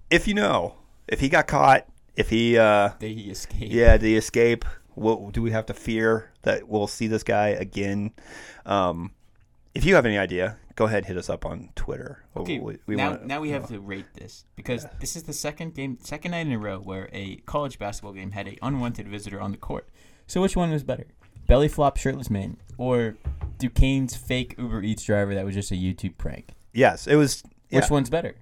If 0.10 0.27
you 0.27 0.34
know, 0.34 0.75
if 1.08 1.19
he 1.19 1.29
got 1.29 1.46
caught, 1.48 1.86
if 2.15 2.29
he 2.29 2.58
uh, 2.58 2.89
Did 3.00 3.17
he 3.17 3.29
escape? 3.31 3.72
yeah, 3.72 3.98
the 3.98 4.15
escape. 4.15 4.65
What 4.96 5.31
do 5.34 5.41
we 5.41 5.51
have 5.51 5.65
to 5.67 5.74
fear 5.74 6.31
that 6.41 6.67
we'll 6.67 6.88
see 6.88 7.08
this 7.08 7.24
guy 7.24 7.50
again? 7.50 8.12
Um, 8.65 9.12
if 9.75 9.85
you 9.85 9.95
have 9.95 10.05
any 10.05 10.17
idea, 10.17 10.57
go 10.75 10.85
ahead 10.85 11.05
hit 11.05 11.17
us 11.17 11.29
up 11.29 11.45
on 11.45 11.69
Twitter. 11.75 12.23
Okay, 12.35 12.59
We- 12.59 12.77
we 12.85 12.95
now 12.95 13.11
wanna- 13.11 13.25
now 13.25 13.39
we 13.41 13.49
have 13.51 13.67
to 13.67 13.79
rate 13.79 14.13
this 14.15 14.45
because 14.55 14.85
this 14.99 15.15
is 15.15 15.23
the 15.23 15.33
second 15.33 15.75
game, 15.75 15.97
second 16.01 16.31
night 16.31 16.47
in 16.47 16.51
a 16.53 16.59
row 16.59 16.79
where 16.79 17.09
a 17.13 17.38
college 17.45 17.77
basketball 17.79 18.13
game 18.13 18.31
had 18.31 18.47
a 18.47 18.57
unwanted 18.61 19.07
visitor 19.07 19.39
on 19.39 19.51
the 19.51 19.57
court. 19.57 19.88
So 20.27 20.41
which 20.41 20.55
one 20.55 20.71
was 20.71 20.83
better, 20.83 21.07
belly 21.47 21.67
flop 21.67 21.97
shirtless 21.97 22.29
man 22.29 22.57
or 22.77 23.17
Duquesne's 23.57 24.15
fake 24.15 24.55
Uber 24.57 24.81
Eats 24.83 25.03
driver 25.03 25.33
that 25.35 25.43
was 25.45 25.53
just 25.55 25.71
a 25.71 25.75
YouTube 25.75 26.17
prank? 26.17 26.51
Yes, 26.73 27.07
it 27.07 27.15
was. 27.15 27.43
Yeah, 27.69 27.81
Which 27.81 27.89
one's 27.91 28.09
better? 28.09 28.35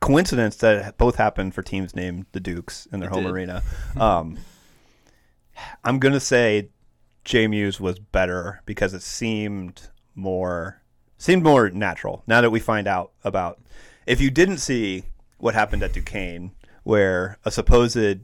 coincidence 0.00 0.56
that 0.56 0.96
both 0.96 1.16
happened 1.16 1.54
for 1.54 1.62
teams 1.62 1.94
named 1.96 2.24
the 2.32 2.38
Dukes 2.40 2.86
in 2.92 3.00
their 3.00 3.08
It 3.10 3.12
home 3.14 3.24
did. 3.24 3.32
arena. 3.32 3.62
Um, 3.96 4.38
I'm 5.84 5.98
gonna 5.98 6.20
say 6.20 6.68
JMU's 7.24 7.80
was 7.80 7.98
better 7.98 8.62
because 8.64 8.94
it 8.94 9.02
seemed 9.02 9.90
more 10.18 10.82
seemed 11.16 11.42
more 11.42 11.70
natural. 11.70 12.22
Now 12.26 12.40
that 12.40 12.50
we 12.50 12.60
find 12.60 12.86
out 12.86 13.12
about, 13.24 13.60
if 14.06 14.20
you 14.20 14.30
didn't 14.30 14.58
see 14.58 15.04
what 15.38 15.54
happened 15.54 15.82
at 15.82 15.92
Duquesne, 15.92 16.52
where 16.84 17.38
a 17.44 17.50
supposed 17.50 18.20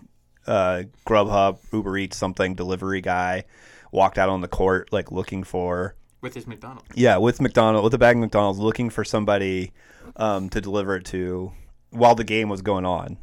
uh, 0.46 0.82
Grubhub, 1.06 1.58
Uber 1.72 1.98
Eats, 1.98 2.16
something 2.16 2.54
delivery 2.54 3.00
guy 3.00 3.44
walked 3.92 4.18
out 4.18 4.28
on 4.28 4.40
the 4.40 4.48
court 4.48 4.92
like 4.92 5.12
looking 5.12 5.44
for 5.44 5.94
With 6.20 6.34
his 6.34 6.46
McDonald's. 6.46 6.88
yeah, 6.94 7.16
with 7.16 7.40
McDonald, 7.40 7.84
with 7.84 7.94
a 7.94 7.98
bag 7.98 8.16
of 8.16 8.20
McDonald's, 8.20 8.58
looking 8.58 8.90
for 8.90 9.04
somebody 9.04 9.72
um, 10.16 10.48
to 10.50 10.60
deliver 10.60 10.96
it 10.96 11.04
to 11.06 11.52
while 11.90 12.14
the 12.14 12.24
game 12.24 12.48
was 12.48 12.62
going 12.62 12.84
on. 12.84 13.18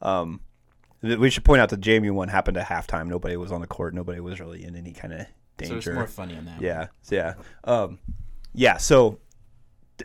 Um, 0.00 0.40
we 1.02 1.30
should 1.30 1.44
point 1.44 1.60
out 1.60 1.70
that 1.70 1.80
JMU 1.80 2.12
one 2.12 2.28
happened 2.28 2.56
at 2.56 2.66
halftime. 2.66 3.08
Nobody 3.08 3.36
was 3.36 3.50
on 3.50 3.60
the 3.60 3.66
court. 3.66 3.94
Nobody 3.94 4.20
was 4.20 4.38
really 4.38 4.64
in 4.64 4.76
any 4.76 4.92
kind 4.92 5.12
of 5.12 5.26
So 5.64 5.76
it's 5.76 5.86
more 5.86 6.06
funny 6.06 6.36
on 6.36 6.44
that. 6.46 6.60
yeah, 6.60 6.86
so 7.02 7.14
yeah, 7.14 7.34
um, 7.64 7.98
yeah. 8.54 8.76
So 8.76 9.18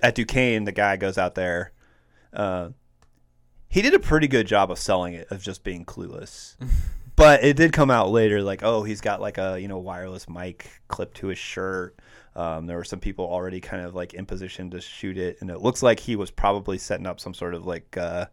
at 0.01 0.15
Duquesne, 0.15 0.65
the 0.65 0.71
guy 0.71 0.97
goes 0.97 1.17
out 1.17 1.35
there. 1.35 1.71
Uh, 2.33 2.69
he 3.69 3.81
did 3.81 3.93
a 3.93 3.99
pretty 3.99 4.27
good 4.27 4.47
job 4.47 4.71
of 4.71 4.79
selling 4.79 5.13
it, 5.13 5.27
of 5.31 5.41
just 5.41 5.63
being 5.63 5.85
clueless. 5.85 6.55
but 7.15 7.43
it 7.43 7.57
did 7.57 7.73
come 7.73 7.91
out 7.91 8.09
later, 8.09 8.41
like, 8.41 8.63
oh, 8.63 8.83
he's 8.83 9.01
got 9.01 9.21
like 9.21 9.37
a 9.37 9.59
you 9.59 9.67
know 9.67 9.79
wireless 9.79 10.29
mic 10.29 10.69
clipped 10.87 11.17
to 11.17 11.27
his 11.27 11.37
shirt. 11.37 11.97
Um, 12.35 12.67
there 12.67 12.77
were 12.77 12.83
some 12.83 12.99
people 12.99 13.25
already 13.25 13.59
kind 13.59 13.83
of 13.83 13.95
like 13.95 14.13
in 14.13 14.25
position 14.25 14.69
to 14.71 14.81
shoot 14.81 15.17
it, 15.17 15.37
and 15.41 15.49
it 15.49 15.59
looks 15.59 15.81
like 15.81 15.99
he 15.99 16.15
was 16.15 16.31
probably 16.31 16.77
setting 16.77 17.07
up 17.07 17.19
some 17.19 17.33
sort 17.33 17.55
of 17.55 17.65
like 17.65 17.97
uh, 17.97 18.27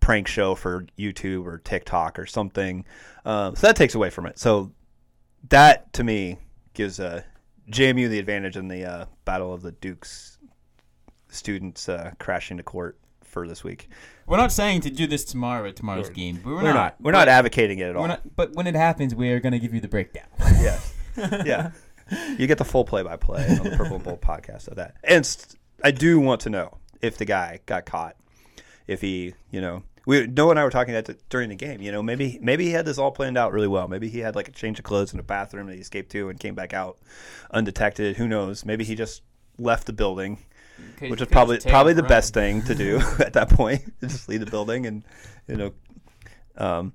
prank 0.00 0.28
show 0.28 0.54
for 0.54 0.86
YouTube 0.96 1.44
or 1.44 1.58
TikTok 1.58 2.18
or 2.18 2.26
something. 2.26 2.84
Um, 3.24 3.56
so 3.56 3.66
that 3.66 3.76
takes 3.76 3.94
away 3.94 4.10
from 4.10 4.26
it. 4.26 4.38
So 4.38 4.72
that 5.48 5.92
to 5.94 6.04
me 6.04 6.38
gives 6.74 7.00
uh, 7.00 7.22
JMU 7.70 8.08
the 8.08 8.18
advantage 8.18 8.56
in 8.56 8.68
the 8.68 8.84
uh, 8.84 9.04
battle 9.24 9.52
of 9.52 9.62
the 9.62 9.72
Dukes 9.72 10.38
students 11.28 11.88
uh, 11.88 12.12
crashing 12.18 12.56
to 12.56 12.62
court 12.62 12.98
for 13.22 13.46
this 13.46 13.62
week. 13.62 13.88
We're 14.26 14.36
not 14.38 14.52
saying 14.52 14.82
to 14.82 14.90
do 14.90 15.06
this 15.06 15.24
tomorrow 15.24 15.68
at 15.68 15.76
tomorrow's 15.76 16.04
We're- 16.06 16.14
game. 16.14 16.40
But 16.42 16.50
we're, 16.50 16.62
We're 16.62 16.72
not. 16.72 16.96
We're 17.00 17.12
not 17.12 17.28
advocating 17.28 17.78
it 17.78 17.84
at 17.90 17.96
all. 17.96 18.06
Not. 18.08 18.36
But 18.36 18.54
when 18.54 18.66
it 18.66 18.74
happens, 18.74 19.14
we 19.14 19.30
are 19.32 19.40
going 19.40 19.52
to 19.52 19.58
give 19.58 19.74
you 19.74 19.80
the 19.80 19.88
breakdown. 19.88 20.26
Yes. 20.38 20.94
yeah. 21.16 21.70
You 22.38 22.46
get 22.46 22.56
the 22.58 22.64
full 22.64 22.84
play-by-play 22.84 23.58
on 23.58 23.64
the 23.68 23.76
Purple 23.76 23.96
and 23.96 24.04
Bold 24.04 24.20
podcast 24.22 24.68
of 24.68 24.76
that. 24.76 24.96
And 25.04 25.26
st- 25.26 25.56
I 25.84 25.90
do 25.90 26.18
want 26.18 26.40
to 26.42 26.50
know 26.50 26.78
if 27.02 27.18
the 27.18 27.24
guy 27.26 27.60
got 27.66 27.84
caught. 27.84 28.16
If 28.86 29.02
he, 29.02 29.34
you 29.50 29.60
know, 29.60 29.82
we 30.06 30.26
Noah 30.26 30.50
and 30.50 30.58
I 30.58 30.64
were 30.64 30.70
talking 30.70 30.94
that 30.94 31.28
during 31.28 31.48
the 31.48 31.54
game. 31.54 31.80
You 31.80 31.92
know, 31.92 32.02
maybe 32.02 32.38
maybe 32.40 32.64
he 32.64 32.70
had 32.70 32.84
this 32.84 32.98
all 32.98 33.10
planned 33.10 33.38
out 33.38 33.52
really 33.52 33.68
well. 33.68 33.88
Maybe 33.88 34.08
he 34.08 34.20
had 34.20 34.34
like 34.34 34.48
a 34.48 34.52
change 34.52 34.78
of 34.78 34.84
clothes 34.84 35.12
in 35.12 35.20
a 35.20 35.22
bathroom 35.22 35.66
that 35.66 35.74
he 35.74 35.80
escaped 35.80 36.10
to 36.12 36.28
and 36.28 36.38
came 36.38 36.54
back 36.54 36.74
out 36.74 36.98
undetected. 37.50 38.16
Who 38.16 38.28
knows? 38.28 38.64
Maybe 38.64 38.84
he 38.84 38.94
just 38.94 39.22
left 39.58 39.86
the 39.86 39.92
building, 39.92 40.38
which 41.00 41.20
is 41.20 41.28
probably 41.28 41.58
probably 41.58 41.92
the 41.92 42.02
running. 42.02 42.08
best 42.08 42.34
thing 42.34 42.62
to 42.62 42.74
do 42.74 43.00
at 43.18 43.34
that 43.34 43.50
point. 43.50 43.92
just 44.00 44.28
leave 44.28 44.40
the 44.40 44.46
building 44.50 44.86
and 44.86 45.04
you 45.46 45.56
know, 45.56 45.72
um, 46.56 46.92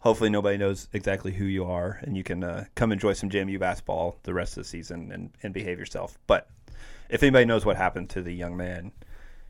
hopefully 0.00 0.30
nobody 0.30 0.56
knows 0.56 0.88
exactly 0.92 1.32
who 1.32 1.44
you 1.44 1.64
are 1.64 2.00
and 2.02 2.16
you 2.16 2.22
can 2.22 2.44
uh, 2.44 2.64
come 2.74 2.92
enjoy 2.92 3.12
some 3.12 3.30
JMU 3.30 3.58
basketball 3.58 4.18
the 4.22 4.34
rest 4.34 4.56
of 4.56 4.64
the 4.64 4.68
season 4.68 5.12
and, 5.12 5.30
and 5.42 5.54
behave 5.54 5.78
yourself. 5.78 6.18
But 6.26 6.48
if 7.08 7.22
anybody 7.22 7.44
knows 7.44 7.64
what 7.64 7.76
happened 7.76 8.10
to 8.10 8.22
the 8.22 8.32
young 8.32 8.56
man, 8.56 8.92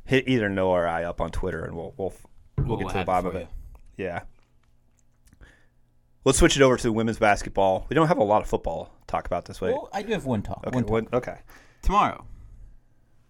hit 0.05 0.29
either 0.29 0.49
Noah 0.49 0.71
or 0.71 0.89
I 0.89 1.05
up 1.05 1.21
on 1.21 1.31
Twitter 1.31 1.65
and 1.65 1.77
we'll 1.77 1.95
we'll 1.97 2.15
we'll, 2.67 2.77
We'll 2.77 2.87
get 2.87 2.93
to 2.93 2.99
the 2.99 3.05
bottom 3.05 3.27
of 3.27 3.35
it. 3.37 3.49
Yeah. 3.97 4.23
Let's 6.25 6.39
switch 6.39 6.57
it 6.57 6.63
over 6.63 6.77
to 6.77 6.93
women's 6.93 7.19
basketball. 7.19 7.87
We 7.89 7.95
don't 7.95 8.09
have 8.09 8.19
a 8.19 8.25
lot 8.25 8.43
of 8.43 8.49
football 8.49 8.95
to 9.01 9.07
talk 9.07 9.27
about 9.27 9.47
this 9.47 9.61
way. 9.61 9.73
Well, 9.73 9.89
I 9.93 10.03
do 10.03 10.13
have 10.13 10.27
one 10.27 10.43
talk. 10.43 10.65
okay. 10.67 10.75
one 10.75 10.85
talk. 10.85 10.91
one- 10.91 11.09
okay. 11.13 11.39
Tomorrow, 11.83 12.27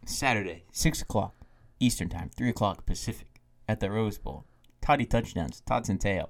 Saturday, 0.05 0.65
6 0.73 1.03
o'clock 1.03 1.35
Eastern 1.79 2.09
Time, 2.09 2.31
3 2.37 2.49
o'clock 2.49 2.85
Pacific, 2.87 3.29
at 3.69 3.79
the 3.79 3.91
Rose 3.91 4.19
Bowl. 4.19 4.45
Toddy 4.83 5.07
Touchdowns, 5.07 5.61
Todd 5.61 5.85
Centeio. 5.85 6.29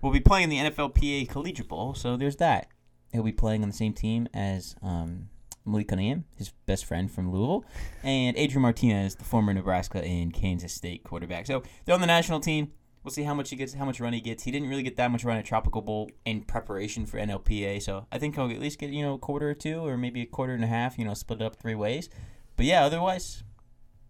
We'll 0.00 0.12
be 0.12 0.18
playing 0.20 0.48
the 0.48 0.56
NFLPA 0.58 1.28
Collegiate 1.28 1.68
Bowl, 1.68 1.94
so 1.94 2.16
there's 2.16 2.36
that. 2.36 2.66
He'll 3.12 3.22
be 3.22 3.30
playing 3.30 3.62
on 3.62 3.68
the 3.68 3.74
same 3.74 3.92
team 3.92 4.26
as 4.34 4.74
um, 4.82 5.28
Malik 5.64 5.88
Cunningham, 5.88 6.24
his 6.36 6.50
best 6.66 6.84
friend 6.84 7.10
from 7.10 7.32
Louisville, 7.32 7.64
and 8.02 8.36
Adrian 8.36 8.62
Martinez, 8.62 9.16
the 9.16 9.24
former 9.24 9.54
Nebraska 9.54 10.02
and 10.02 10.32
Kansas 10.32 10.72
State 10.72 11.04
quarterback. 11.04 11.46
So 11.46 11.62
they're 11.84 11.94
on 11.94 12.00
the 12.00 12.06
national 12.06 12.40
team. 12.40 12.72
We'll 13.04 13.12
see 13.12 13.24
how 13.24 13.34
much 13.34 13.50
he 13.50 13.56
gets, 13.56 13.74
how 13.74 13.84
much 13.84 13.98
run 13.98 14.12
he 14.12 14.20
gets. 14.20 14.44
He 14.44 14.52
didn't 14.52 14.68
really 14.68 14.84
get 14.84 14.96
that 14.96 15.10
much 15.10 15.24
run 15.24 15.36
at 15.36 15.44
Tropical 15.44 15.82
Bowl 15.82 16.10
in 16.24 16.42
preparation 16.42 17.04
for 17.04 17.18
NLPA, 17.18 17.82
so 17.82 18.06
I 18.12 18.18
think 18.18 18.36
he'll 18.36 18.48
at 18.48 18.60
least 18.60 18.78
get 18.78 18.90
you 18.90 19.02
know 19.02 19.14
a 19.14 19.18
quarter 19.18 19.50
or 19.50 19.54
two, 19.54 19.84
or 19.84 19.96
maybe 19.96 20.22
a 20.22 20.26
quarter 20.26 20.52
and 20.52 20.62
a 20.62 20.68
half. 20.68 20.98
You 20.98 21.04
know, 21.04 21.14
split 21.14 21.40
it 21.40 21.44
up 21.44 21.56
three 21.56 21.74
ways. 21.74 22.08
But 22.56 22.66
yeah, 22.66 22.84
otherwise, 22.84 23.42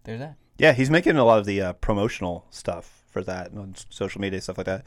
there's 0.03 0.19
that. 0.19 0.35
Yeah, 0.59 0.73
he's 0.73 0.91
making 0.91 1.17
a 1.17 1.23
lot 1.23 1.39
of 1.39 1.45
the 1.45 1.61
uh, 1.61 1.73
promotional 1.73 2.45
stuff 2.51 3.03
for 3.09 3.23
that 3.23 3.51
on 3.55 3.73
social 3.89 4.21
media 4.21 4.41
stuff 4.41 4.57
like 4.57 4.65
that. 4.65 4.85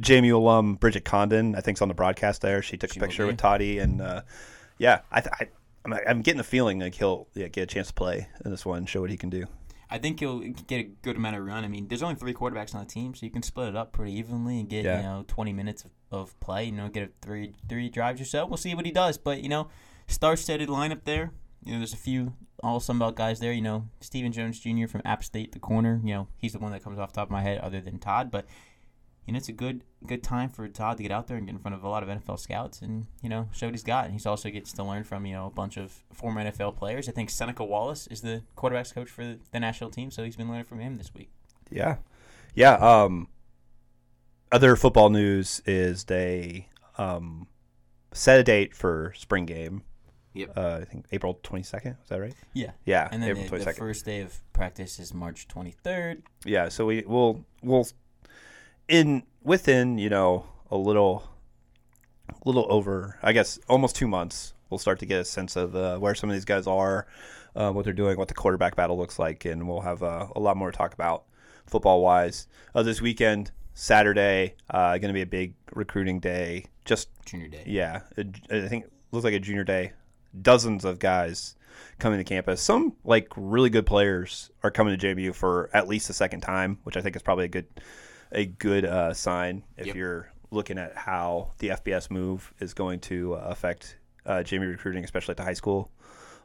JMU 0.00 0.34
alum 0.34 0.74
Bridget 0.74 1.04
Condon, 1.04 1.54
I 1.54 1.60
think, 1.60 1.78
is 1.78 1.82
on 1.82 1.88
the 1.88 1.94
broadcast 1.94 2.42
there. 2.42 2.60
She 2.60 2.76
took 2.76 2.92
She 2.92 3.00
a 3.00 3.02
picture 3.02 3.26
with 3.26 3.38
Toddy, 3.38 3.78
and 3.78 4.02
uh, 4.02 4.22
yeah, 4.78 5.00
I, 5.10 5.20
th- 5.20 5.32
I 5.40 5.48
I'm, 5.86 5.98
I'm 6.06 6.22
getting 6.22 6.38
the 6.38 6.44
feeling 6.44 6.80
like 6.80 6.94
he'll 6.94 7.28
yeah, 7.34 7.48
get 7.48 7.62
a 7.62 7.66
chance 7.66 7.88
to 7.88 7.94
play 7.94 8.28
in 8.44 8.50
this 8.50 8.66
one, 8.66 8.86
show 8.86 9.00
what 9.00 9.10
he 9.10 9.16
can 9.16 9.30
do. 9.30 9.46
I 9.88 9.98
think 9.98 10.18
he'll 10.18 10.40
get 10.40 10.80
a 10.80 10.82
good 11.02 11.16
amount 11.16 11.36
of 11.36 11.44
run. 11.46 11.64
I 11.64 11.68
mean, 11.68 11.86
there's 11.86 12.02
only 12.02 12.16
three 12.16 12.34
quarterbacks 12.34 12.74
on 12.74 12.80
the 12.84 12.90
team, 12.90 13.14
so 13.14 13.24
you 13.24 13.30
can 13.30 13.42
split 13.42 13.68
it 13.68 13.76
up 13.76 13.92
pretty 13.92 14.12
evenly 14.14 14.58
and 14.58 14.68
get 14.68 14.84
Yeah. 14.84 14.96
you 14.96 15.02
know 15.04 15.24
20 15.28 15.52
minutes 15.52 15.84
of, 15.84 15.90
of 16.10 16.40
play. 16.40 16.64
You 16.64 16.72
know, 16.72 16.88
get 16.88 17.04
a 17.04 17.10
three 17.22 17.54
three 17.68 17.88
drives 17.88 18.20
or 18.20 18.24
so. 18.24 18.46
We'll 18.46 18.56
see 18.56 18.74
what 18.74 18.84
he 18.84 18.90
does. 18.90 19.16
But 19.16 19.42
you 19.42 19.48
know, 19.48 19.68
star-studded 20.08 20.68
lineup 20.68 21.04
there. 21.04 21.30
You 21.64 21.72
know, 21.72 21.78
there's 21.78 21.92
a 21.92 21.96
few 21.96 22.34
all 22.62 22.80
Sunbelt 22.80 23.14
guys 23.14 23.38
there. 23.38 23.52
You 23.52 23.62
know, 23.62 23.88
Stephen 24.00 24.32
Jones 24.32 24.58
Jr. 24.58 24.88
from 24.88 25.02
App 25.04 25.22
State, 25.22 25.52
the 25.52 25.60
corner. 25.60 26.00
You 26.02 26.14
know, 26.14 26.28
he's 26.36 26.52
the 26.52 26.58
one 26.58 26.72
that 26.72 26.82
comes 26.82 26.98
off 26.98 27.12
the 27.12 27.16
top 27.20 27.28
of 27.28 27.32
my 27.32 27.42
head, 27.42 27.58
other 27.58 27.80
than 27.80 27.98
Todd. 28.00 28.30
But 28.30 28.46
you 29.26 29.32
know, 29.32 29.36
it's 29.38 29.48
a 29.48 29.52
good 29.52 29.82
good 30.06 30.22
time 30.22 30.48
for 30.48 30.68
Todd 30.68 30.96
to 30.98 31.02
get 31.02 31.10
out 31.12 31.26
there 31.26 31.36
and 31.36 31.46
get 31.46 31.52
in 31.54 31.58
front 31.58 31.74
of 31.74 31.82
a 31.82 31.88
lot 31.88 32.02
of 32.02 32.08
NFL 32.08 32.38
scouts 32.38 32.80
and 32.80 33.06
you 33.22 33.28
know 33.28 33.48
show 33.52 33.66
what 33.66 33.74
he's 33.74 33.82
got. 33.82 34.04
And 34.04 34.12
he's 34.12 34.24
also 34.26 34.48
gets 34.50 34.72
to 34.74 34.84
learn 34.84 35.04
from 35.04 35.26
you 35.26 35.32
know 35.34 35.46
a 35.46 35.50
bunch 35.50 35.76
of 35.76 36.04
former 36.12 36.42
NFL 36.42 36.76
players. 36.76 37.08
I 37.08 37.12
think 37.12 37.30
Seneca 37.30 37.64
Wallace 37.64 38.06
is 38.06 38.20
the 38.20 38.42
quarterbacks 38.56 38.94
coach 38.94 39.10
for 39.10 39.24
the, 39.24 39.38
the 39.52 39.60
national 39.60 39.90
team, 39.90 40.10
so 40.10 40.24
he's 40.24 40.36
been 40.36 40.48
learning 40.48 40.64
from 40.64 40.78
him 40.80 40.96
this 40.96 41.12
week. 41.12 41.30
Yeah, 41.70 41.96
yeah. 42.54 42.74
Um, 42.74 43.28
other 44.52 44.76
football 44.76 45.10
news 45.10 45.60
is 45.66 46.04
they 46.04 46.68
um, 46.98 47.48
set 48.12 48.38
a 48.38 48.44
date 48.44 48.74
for 48.74 49.12
spring 49.16 49.44
game. 49.44 49.82
Yep. 50.34 50.52
Uh, 50.54 50.78
I 50.82 50.84
think 50.84 51.06
April 51.12 51.40
22nd. 51.42 51.96
Is 52.02 52.08
that 52.10 52.20
right? 52.20 52.34
Yeah. 52.52 52.72
Yeah, 52.84 53.08
And 53.10 53.22
then 53.22 53.30
April 53.30 53.58
the, 53.58 53.64
the 53.64 53.70
22nd. 53.72 53.78
first 53.78 54.04
day 54.04 54.20
of 54.20 54.38
practice 54.52 54.98
is 54.98 55.14
March 55.14 55.48
23rd. 55.48 56.22
yeah 56.44 56.68
so 56.68 56.84
we 56.84 57.02
will 57.06 57.42
we'll 57.62 57.86
in 58.88 59.22
within 59.42 59.98
you 59.98 60.08
know 60.08 60.46
a 60.70 60.76
little, 60.76 61.28
a 62.28 62.34
little 62.44 62.66
over, 62.68 63.18
I 63.22 63.32
guess, 63.32 63.58
almost 63.68 63.96
two 63.96 64.08
months. 64.08 64.52
We'll 64.70 64.78
start 64.78 64.98
to 65.00 65.06
get 65.06 65.20
a 65.20 65.24
sense 65.24 65.56
of 65.56 65.76
uh, 65.76 65.98
where 65.98 66.14
some 66.14 66.28
of 66.28 66.34
these 66.34 66.44
guys 66.44 66.66
are, 66.66 67.06
uh, 67.54 67.70
what 67.70 67.84
they're 67.84 67.94
doing, 67.94 68.18
what 68.18 68.28
the 68.28 68.34
quarterback 68.34 68.74
battle 68.74 68.98
looks 68.98 69.18
like, 69.18 69.44
and 69.44 69.68
we'll 69.68 69.82
have 69.82 70.02
uh, 70.02 70.26
a 70.34 70.40
lot 70.40 70.56
more 70.56 70.72
to 70.72 70.76
talk 70.76 70.92
about 70.92 71.24
football 71.66 72.02
wise. 72.02 72.48
Uh, 72.74 72.82
this 72.82 73.00
weekend, 73.00 73.52
Saturday, 73.74 74.54
uh, 74.70 74.98
going 74.98 75.08
to 75.08 75.12
be 75.12 75.22
a 75.22 75.26
big 75.26 75.54
recruiting 75.72 76.18
day. 76.18 76.66
Just 76.84 77.08
Junior 77.24 77.48
day. 77.48 77.62
yeah, 77.66 78.00
I 78.50 78.68
think 78.68 78.86
looks 79.12 79.24
like 79.24 79.34
a 79.34 79.40
junior 79.40 79.64
day. 79.64 79.92
Dozens 80.40 80.84
of 80.84 80.98
guys 80.98 81.56
coming 81.98 82.18
to 82.18 82.24
campus. 82.24 82.60
Some 82.60 82.94
like 83.04 83.28
really 83.36 83.70
good 83.70 83.86
players 83.86 84.50
are 84.62 84.70
coming 84.70 84.96
to 84.96 85.06
JMU 85.06 85.34
for 85.34 85.70
at 85.72 85.88
least 85.88 86.10
a 86.10 86.12
second 86.12 86.40
time, 86.40 86.78
which 86.84 86.96
I 86.96 87.00
think 87.00 87.16
is 87.16 87.22
probably 87.22 87.46
a 87.46 87.48
good 87.48 87.66
a 88.32 88.46
good 88.46 88.84
uh, 88.84 89.12
sign 89.14 89.62
if 89.76 89.86
Yep. 89.86 89.96
you're 89.96 90.32
looking 90.50 90.78
at 90.78 90.96
how 90.96 91.52
the 91.58 91.68
FBS 91.70 92.10
move 92.10 92.52
is 92.60 92.74
going 92.74 93.00
to 93.00 93.34
uh, 93.34 93.38
affect 93.48 93.98
uh, 94.24 94.42
recruiting, 94.50 95.04
especially 95.04 95.32
at 95.32 95.36
the 95.36 95.42
high 95.44 95.52
school 95.52 95.90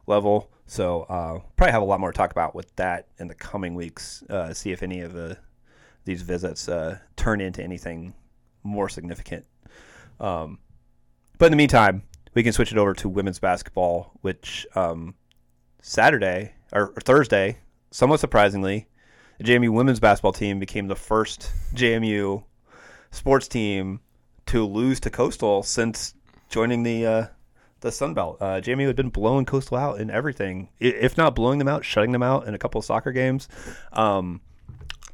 level. 0.08 0.50
So 0.66 1.04
uh, 1.04 1.40
probably 1.56 1.72
have 1.72 1.82
a 1.82 1.86
lot 1.86 2.00
more 2.00 2.12
to 2.12 2.18
talk 2.18 2.32
about 2.32 2.56
with 2.56 2.76
that 2.76 3.08
in 3.20 3.28
the 3.28 3.36
coming 3.36 3.76
weeks. 3.76 4.24
Uh, 4.30 4.54
see 4.54 4.72
if 4.72 4.84
any 4.84 5.02
of 5.02 5.14
the 5.14 5.38
these 6.04 6.24
visits 6.24 6.68
uh, 6.68 6.98
turn 7.16 7.42
into 7.42 7.62
anything 7.64 8.14
more 8.64 8.90
significant. 8.90 9.46
Um, 10.20 10.58
but 11.38 11.46
in 11.46 11.52
the 11.52 11.58
meantime, 11.58 12.04
we 12.34 12.42
can 12.42 12.54
switch 12.54 12.72
it 12.72 12.78
over 12.78 12.94
to 12.96 13.10
women's 13.10 13.38
basketball, 13.40 14.12
which 14.22 14.66
um, 14.76 15.14
Saturday 15.82 16.54
or, 16.72 16.88
or 16.96 17.02
Thursday, 17.02 17.60
somewhat 17.92 18.20
surprisingly, 18.20 18.88
the 19.42 19.52
JMU 19.52 19.70
women's 19.70 20.00
basketball 20.00 20.34
team 20.34 20.60
became 20.60 20.88
the 20.88 20.96
first 20.96 21.52
JMU 21.74 22.44
sports 23.10 23.48
team 23.48 24.00
to 24.46 24.66
lose 24.66 25.00
to 25.00 25.10
Coastal 25.10 25.64
since 25.64 26.14
joining 26.50 26.84
the 26.84 27.06
uh, 27.06 27.26
the 27.80 27.92
Sun 27.92 28.14
Belt. 28.14 28.38
Uh, 28.40 28.62
JMU 28.62 28.86
had 28.86 28.96
been 28.96 29.10
blowing 29.10 29.46
Coastal 29.46 29.78
out 29.78 30.00
in 30.00 30.12
everything, 30.12 30.70
if 30.80 31.18
not 31.18 31.34
blowing 31.34 31.58
them 31.58 31.68
out, 31.68 31.84
shutting 31.84 32.12
them 32.12 32.22
out 32.22 32.48
in 32.48 32.54
a 32.54 32.60
couple 32.60 32.78
of 32.78 32.86
soccer 32.86 33.12
games. 33.12 33.48
Um, 33.94 34.42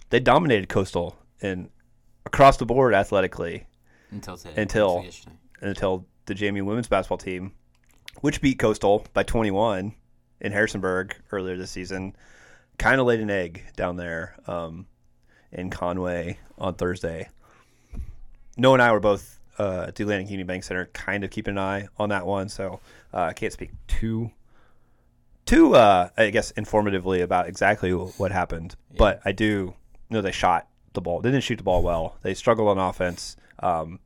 they 0.09 0.19
dominated 0.19 0.67
Coastal 0.67 1.17
in 1.41 1.69
across 2.25 2.57
the 2.57 2.65
board 2.65 2.93
athletically 2.93 3.65
Until 4.11 4.35
today. 4.35 4.61
Until- 4.61 5.03
yesterday. 5.03 5.35
until 5.61 6.05
the 6.25 6.35
JMU 6.35 6.65
women's 6.65 6.89
basketball 6.89 7.17
team, 7.17 7.53
which 8.19 8.41
beat 8.41 8.59
Coastal 8.59 9.05
by 9.13 9.23
21 9.23 9.93
in 10.41 10.51
Harrisonburg 10.51 11.15
earlier 11.31 11.55
this 11.55 11.71
season, 11.71 12.13
kind 12.77 12.99
of 12.99 13.07
laid 13.07 13.19
an 13.19 13.29
egg 13.29 13.63
down 13.75 13.97
there 13.97 14.35
um, 14.47 14.87
in 15.51 15.69
Conway 15.69 16.39
on 16.57 16.75
Thursday. 16.75 17.29
Noah 18.57 18.73
and 18.73 18.81
I 18.81 18.91
were 18.91 18.99
both 18.99 19.39
uh, 19.59 19.85
at 19.87 19.95
the 19.95 20.03
Atlantic 20.03 20.29
Union 20.29 20.47
Bank 20.47 20.63
Center, 20.63 20.85
kind 20.93 21.23
of 21.23 21.31
keeping 21.31 21.53
an 21.53 21.59
eye 21.59 21.87
on 21.97 22.09
that 22.09 22.25
one, 22.25 22.49
so 22.49 22.79
uh, 23.13 23.21
I 23.21 23.33
can't 23.33 23.53
speak 23.53 23.71
too 23.87 24.31
too 25.45 25.75
uh, 25.75 26.09
I 26.17 26.29
guess 26.29 26.51
informatively 26.53 27.23
about 27.23 27.47
exactly 27.47 27.91
what 27.91 28.31
happened, 28.31 28.75
but 28.97 29.21
I 29.23 29.31
do 29.31 29.75
know 30.09 30.21
they 30.21 30.31
shot 30.31 30.67
the 30.93 31.01
ball. 31.01 31.21
They 31.21 31.31
didn't 31.31 31.43
shoot 31.43 31.55
the 31.55 31.63
ball 31.63 31.81
well. 31.81 32.17
They 32.21 32.33
struggled 32.33 32.67
on 32.67 32.77
offense. 32.77 33.37
Um, 33.59 33.99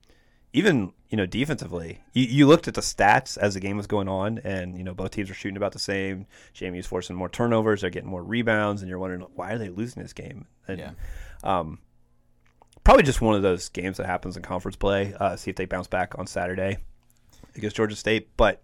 even 0.54 0.94
you 1.10 1.18
know 1.18 1.26
defensively, 1.26 2.00
you, 2.14 2.24
you 2.26 2.48
looked 2.48 2.68
at 2.68 2.74
the 2.74 2.82
stats 2.82 3.38
as 3.38 3.54
the 3.54 3.60
game 3.60 3.78
was 3.78 3.88
going 3.88 4.08
on, 4.08 4.40
and 4.40 4.78
you 4.78 4.84
know 4.84 4.94
both 4.94 5.12
teams 5.12 5.30
were 5.30 5.36
shooting 5.36 5.58
about 5.58 5.72
the 5.72 5.80
same. 5.80 6.26
JMU's 6.56 6.86
forcing 6.86 7.16
more 7.16 7.30
turnovers, 7.30 7.82
they're 7.82 7.90
getting 7.90 8.10
more 8.10 8.24
rebounds, 8.24 8.82
and 8.82 8.90
you're 8.90 9.00
wondering 9.00 9.26
why 9.36 9.54
are 9.54 9.58
they 9.58 9.70
losing 9.70 10.02
this 10.02 10.14
game? 10.14 10.48
And, 10.68 10.80
Yeah. 10.80 10.92
Um, 11.44 11.80
probably 12.84 13.04
just 13.04 13.22
one 13.22 13.36
of 13.36 13.42
those 13.42 13.70
games 13.70 13.98
that 13.98 14.06
happens 14.06 14.38
in 14.38 14.44
conference 14.44 14.76
play. 14.76 15.14
Uh, 15.20 15.36
see 15.36 15.50
if 15.50 15.56
they 15.56 15.66
bounce 15.66 15.88
back 15.88 16.18
on 16.18 16.28
Saturday 16.28 16.78
against 17.56 17.76
Georgia 17.76 17.96
State, 17.96 18.30
but 18.38 18.62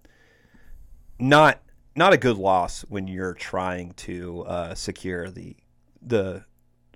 not 1.20 1.62
not 1.96 2.14
a 2.14 2.18
good 2.18 2.38
loss 2.38 2.82
when 2.82 3.08
you're 3.08 3.34
trying 3.34 3.94
to 3.94 4.44
uh, 4.44 4.76
secure 4.76 5.30
the 5.30 5.56
the 6.02 6.44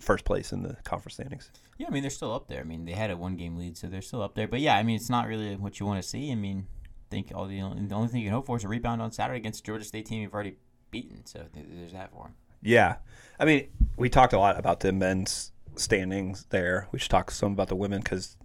first 0.02 0.26
place 0.26 0.52
in 0.52 0.64
the 0.64 0.76
conference 0.84 1.16
standings. 1.16 1.50
Yeah, 1.78 1.88
I 1.88 1.90
mean 1.92 2.02
they're 2.04 2.10
still 2.10 2.34
up 2.34 2.48
there. 2.48 2.62
I 2.62 2.64
mean 2.64 2.86
they 2.86 2.92
had 2.92 3.12
a 3.12 3.18
one 3.18 3.36
game 3.36 3.58
lead, 3.58 3.78
so 3.78 3.88
they're 3.88 4.02
still 4.02 4.22
up 4.22 4.36
there. 4.36 4.48
But 4.48 4.60
yeah, 4.60 4.76
I 4.76 4.84
mean 4.84 4.96
it's 4.96 5.10
not 5.10 5.28
really 5.28 5.56
what 5.56 5.80
you 5.80 5.86
want 5.86 6.02
to 6.02 6.08
see. 6.08 6.32
I 6.32 6.36
mean, 6.36 6.68
I 6.86 7.10
think 7.10 7.32
all 7.34 7.48
the 7.48 7.62
only, 7.62 7.86
the 7.86 7.96
only 7.96 8.08
thing 8.08 8.22
you 8.22 8.28
can 8.28 8.34
hope 8.34 8.48
for 8.48 8.58
is 8.58 8.64
a 8.64 8.68
rebound 8.68 9.02
on 9.02 9.12
Saturday 9.12 9.40
against 9.40 9.66
Georgia 9.66 9.86
State 9.86 10.06
team 10.06 10.22
you've 10.22 10.34
already 10.34 10.56
beaten. 10.92 11.26
So 11.26 11.46
th- 11.54 11.66
there's 11.70 11.94
that 11.94 12.12
for 12.12 12.24
them. 12.24 12.36
Yeah, 12.62 12.98
I 13.40 13.46
mean, 13.46 13.70
we 13.98 14.10
talked 14.10 14.34
a 14.34 14.40
lot 14.40 14.60
about 14.60 14.82
the 14.82 14.92
men's 14.92 15.52
standings 15.76 16.46
there. 16.50 16.88
We 16.92 17.00
should 17.00 17.10
talk 17.10 17.32
some 17.32 17.54
about 17.54 17.70
the 17.70 17.76
women 17.76 18.02
because, 18.02 18.38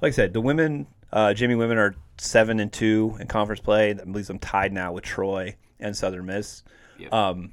like 0.00 0.10
I 0.10 0.14
said, 0.14 0.32
the 0.32 0.40
women, 0.40 0.86
uh, 1.12 1.28
JMU 1.28 1.56
women 1.56 1.78
are 1.78 1.94
seven 2.18 2.58
and 2.58 2.72
two 2.72 3.16
in 3.20 3.28
conference 3.28 3.60
play. 3.60 3.92
That 3.92 4.10
leaves 4.10 4.28
them 4.28 4.38
tied 4.38 4.72
now 4.72 4.92
with 4.92 5.04
Troy 5.04 5.56
and 5.78 5.96
Southern 5.96 6.26
Miss. 6.26 6.64
Yep. 6.98 7.12
Um, 7.12 7.52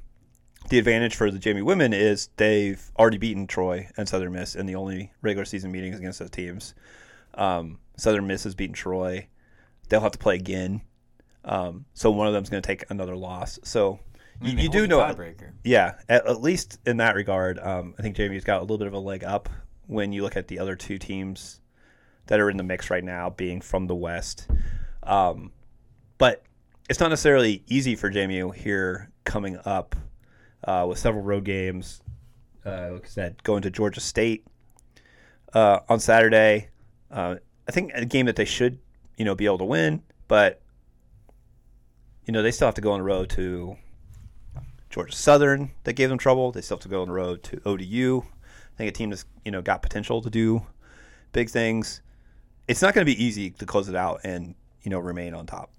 the 0.68 0.78
advantage 0.78 1.16
for 1.16 1.30
the 1.30 1.38
JMU 1.38 1.62
women 1.62 1.92
is 1.92 2.28
they've 2.36 2.90
already 2.98 3.18
beaten 3.18 3.46
Troy 3.46 3.88
and 3.96 4.08
Southern 4.08 4.32
Miss 4.32 4.54
in 4.54 4.66
the 4.66 4.74
only 4.74 5.12
regular 5.22 5.44
season 5.44 5.72
meetings 5.72 5.98
against 5.98 6.18
those 6.18 6.30
teams. 6.30 6.74
Um, 7.34 7.78
Southern 7.96 8.26
Miss 8.26 8.44
has 8.44 8.54
beaten 8.54 8.74
Troy. 8.74 9.28
They'll 9.88 10.00
have 10.00 10.12
to 10.12 10.18
play 10.18 10.34
again. 10.36 10.82
Um, 11.44 11.86
so 11.94 12.10
one 12.10 12.26
of 12.26 12.32
them's 12.32 12.50
going 12.50 12.62
to 12.62 12.66
take 12.66 12.84
another 12.90 13.16
loss. 13.16 13.58
So 13.62 14.00
you, 14.42 14.52
you 14.52 14.68
do 14.68 14.82
the 14.82 14.88
know 14.88 15.00
tiebreaker. 15.00 15.52
yeah, 15.64 15.94
at, 16.08 16.26
at 16.26 16.42
least 16.42 16.78
in 16.86 16.98
that 16.98 17.14
regard, 17.14 17.58
um, 17.58 17.94
I 17.98 18.02
think 18.02 18.16
JMU's 18.16 18.44
got 18.44 18.58
a 18.58 18.62
little 18.62 18.78
bit 18.78 18.86
of 18.86 18.92
a 18.92 18.98
leg 18.98 19.24
up 19.24 19.48
when 19.86 20.12
you 20.12 20.22
look 20.22 20.36
at 20.36 20.48
the 20.48 20.58
other 20.58 20.76
two 20.76 20.98
teams 20.98 21.60
that 22.26 22.40
are 22.40 22.50
in 22.50 22.58
the 22.58 22.62
mix 22.62 22.90
right 22.90 23.02
now, 23.02 23.30
being 23.30 23.60
from 23.60 23.86
the 23.86 23.94
West. 23.94 24.46
Um, 25.02 25.52
but 26.18 26.42
it's 26.90 27.00
not 27.00 27.08
necessarily 27.08 27.64
easy 27.68 27.96
for 27.96 28.10
JMU 28.10 28.54
here 28.54 29.10
coming 29.24 29.58
up 29.64 29.96
uh, 30.64 30.86
with 30.88 30.98
several 30.98 31.22
road 31.22 31.44
games. 31.44 32.02
Uh, 32.64 32.90
like 32.92 33.04
I 33.04 33.08
said, 33.08 33.42
going 33.42 33.62
to 33.62 33.70
Georgia 33.70 34.00
State 34.00 34.46
uh, 35.54 35.80
on 35.88 36.00
Saturday. 36.00 36.68
Uh, 37.10 37.36
I 37.66 37.72
think 37.72 37.92
a 37.94 38.04
game 38.04 38.26
that 38.26 38.36
they 38.36 38.44
should, 38.44 38.78
you 39.16 39.24
know, 39.24 39.34
be 39.34 39.46
able 39.46 39.58
to 39.58 39.64
win, 39.64 40.02
but 40.26 40.60
you 42.26 42.32
know 42.32 42.42
they 42.42 42.50
still 42.50 42.68
have 42.68 42.74
to 42.74 42.80
go 42.80 42.92
on 42.92 42.98
the 42.98 43.04
road 43.04 43.30
to 43.30 43.76
Georgia 44.90 45.16
Southern 45.16 45.70
that 45.84 45.94
gave 45.94 46.08
them 46.08 46.18
trouble. 46.18 46.52
They 46.52 46.60
still 46.60 46.76
have 46.76 46.82
to 46.82 46.88
go 46.88 47.02
on 47.02 47.08
the 47.08 47.14
road 47.14 47.42
to 47.44 47.60
ODU. 47.64 48.22
I 48.22 48.76
think 48.76 48.88
a 48.88 48.92
team 48.92 49.10
that's 49.10 49.24
you 49.44 49.50
know 49.50 49.62
got 49.62 49.82
potential 49.82 50.20
to 50.22 50.30
do 50.30 50.66
big 51.32 51.48
things. 51.48 52.02
It's 52.66 52.82
not 52.82 52.94
going 52.94 53.06
to 53.06 53.10
be 53.10 53.22
easy 53.22 53.50
to 53.50 53.64
close 53.64 53.88
it 53.88 53.96
out 53.96 54.20
and 54.24 54.54
you 54.82 54.90
know 54.90 54.98
remain 54.98 55.34
on 55.34 55.46
top. 55.46 55.70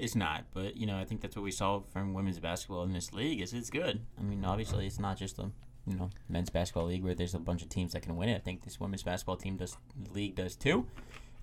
It's 0.00 0.14
not, 0.14 0.44
but 0.54 0.76
you 0.76 0.86
know 0.86 0.98
I 0.98 1.04
think 1.04 1.20
that's 1.20 1.36
what 1.36 1.42
we 1.42 1.50
saw 1.50 1.80
from 1.92 2.14
women's 2.14 2.40
basketball 2.40 2.82
in 2.84 2.92
this 2.92 3.12
league. 3.12 3.40
Is 3.40 3.52
it's 3.52 3.70
good. 3.70 4.00
I 4.18 4.22
mean, 4.22 4.44
obviously 4.44 4.86
it's 4.86 4.98
not 4.98 5.18
just 5.18 5.38
a 5.38 5.50
you 5.86 5.96
know 5.96 6.10
men's 6.28 6.50
basketball 6.50 6.86
league 6.86 7.04
where 7.04 7.14
there's 7.14 7.34
a 7.34 7.38
bunch 7.38 7.62
of 7.62 7.68
teams 7.68 7.92
that 7.92 8.02
can 8.02 8.16
win 8.16 8.28
it. 8.28 8.36
I 8.36 8.40
think 8.40 8.62
this 8.62 8.80
women's 8.80 9.02
basketball 9.02 9.36
team 9.36 9.56
does 9.56 9.76
the 10.02 10.10
league 10.12 10.36
does 10.36 10.56
too. 10.56 10.86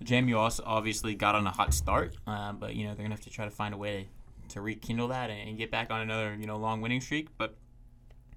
JMU 0.04 0.36
also 0.36 0.62
obviously 0.64 1.14
got 1.14 1.34
on 1.34 1.46
a 1.46 1.50
hot 1.50 1.74
start, 1.74 2.16
uh, 2.26 2.52
but 2.52 2.74
you 2.74 2.84
know 2.84 2.94
they're 2.94 3.04
gonna 3.04 3.14
have 3.14 3.24
to 3.24 3.30
try 3.30 3.44
to 3.44 3.50
find 3.50 3.74
a 3.74 3.78
way 3.78 4.08
to 4.50 4.60
rekindle 4.60 5.08
that 5.08 5.30
and, 5.30 5.48
and 5.48 5.58
get 5.58 5.70
back 5.70 5.90
on 5.90 6.00
another 6.00 6.36
you 6.38 6.46
know 6.46 6.56
long 6.56 6.80
winning 6.80 7.00
streak. 7.00 7.28
But 7.36 7.56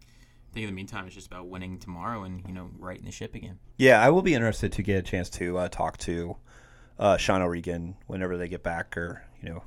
I 0.03 0.53
think 0.53 0.63
in 0.65 0.69
the 0.69 0.75
meantime 0.75 1.05
it's 1.05 1.15
just 1.15 1.27
about 1.27 1.47
winning 1.47 1.79
tomorrow 1.79 2.23
and 2.23 2.43
you 2.47 2.53
know 2.53 2.69
righting 2.77 3.05
the 3.05 3.11
ship 3.11 3.35
again. 3.35 3.59
Yeah, 3.77 4.01
I 4.01 4.09
will 4.09 4.21
be 4.21 4.33
interested 4.33 4.71
to 4.73 4.83
get 4.83 4.97
a 4.97 5.01
chance 5.01 5.29
to 5.31 5.57
uh, 5.57 5.69
talk 5.69 5.97
to 5.99 6.37
uh, 6.99 7.17
Sean 7.17 7.41
O'Regan 7.41 7.95
whenever 8.07 8.37
they 8.37 8.47
get 8.47 8.63
back, 8.63 8.97
or 8.97 9.23
you 9.41 9.49
know, 9.49 9.63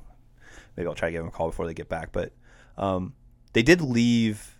maybe 0.75 0.87
I'll 0.87 0.95
try 0.95 1.09
to 1.09 1.11
give 1.11 1.21
them 1.21 1.29
a 1.29 1.31
call 1.31 1.49
before 1.49 1.67
they 1.67 1.73
get 1.73 1.89
back. 1.89 2.11
But 2.11 2.33
um, 2.77 3.13
they 3.53 3.63
did 3.63 3.81
leave 3.81 4.59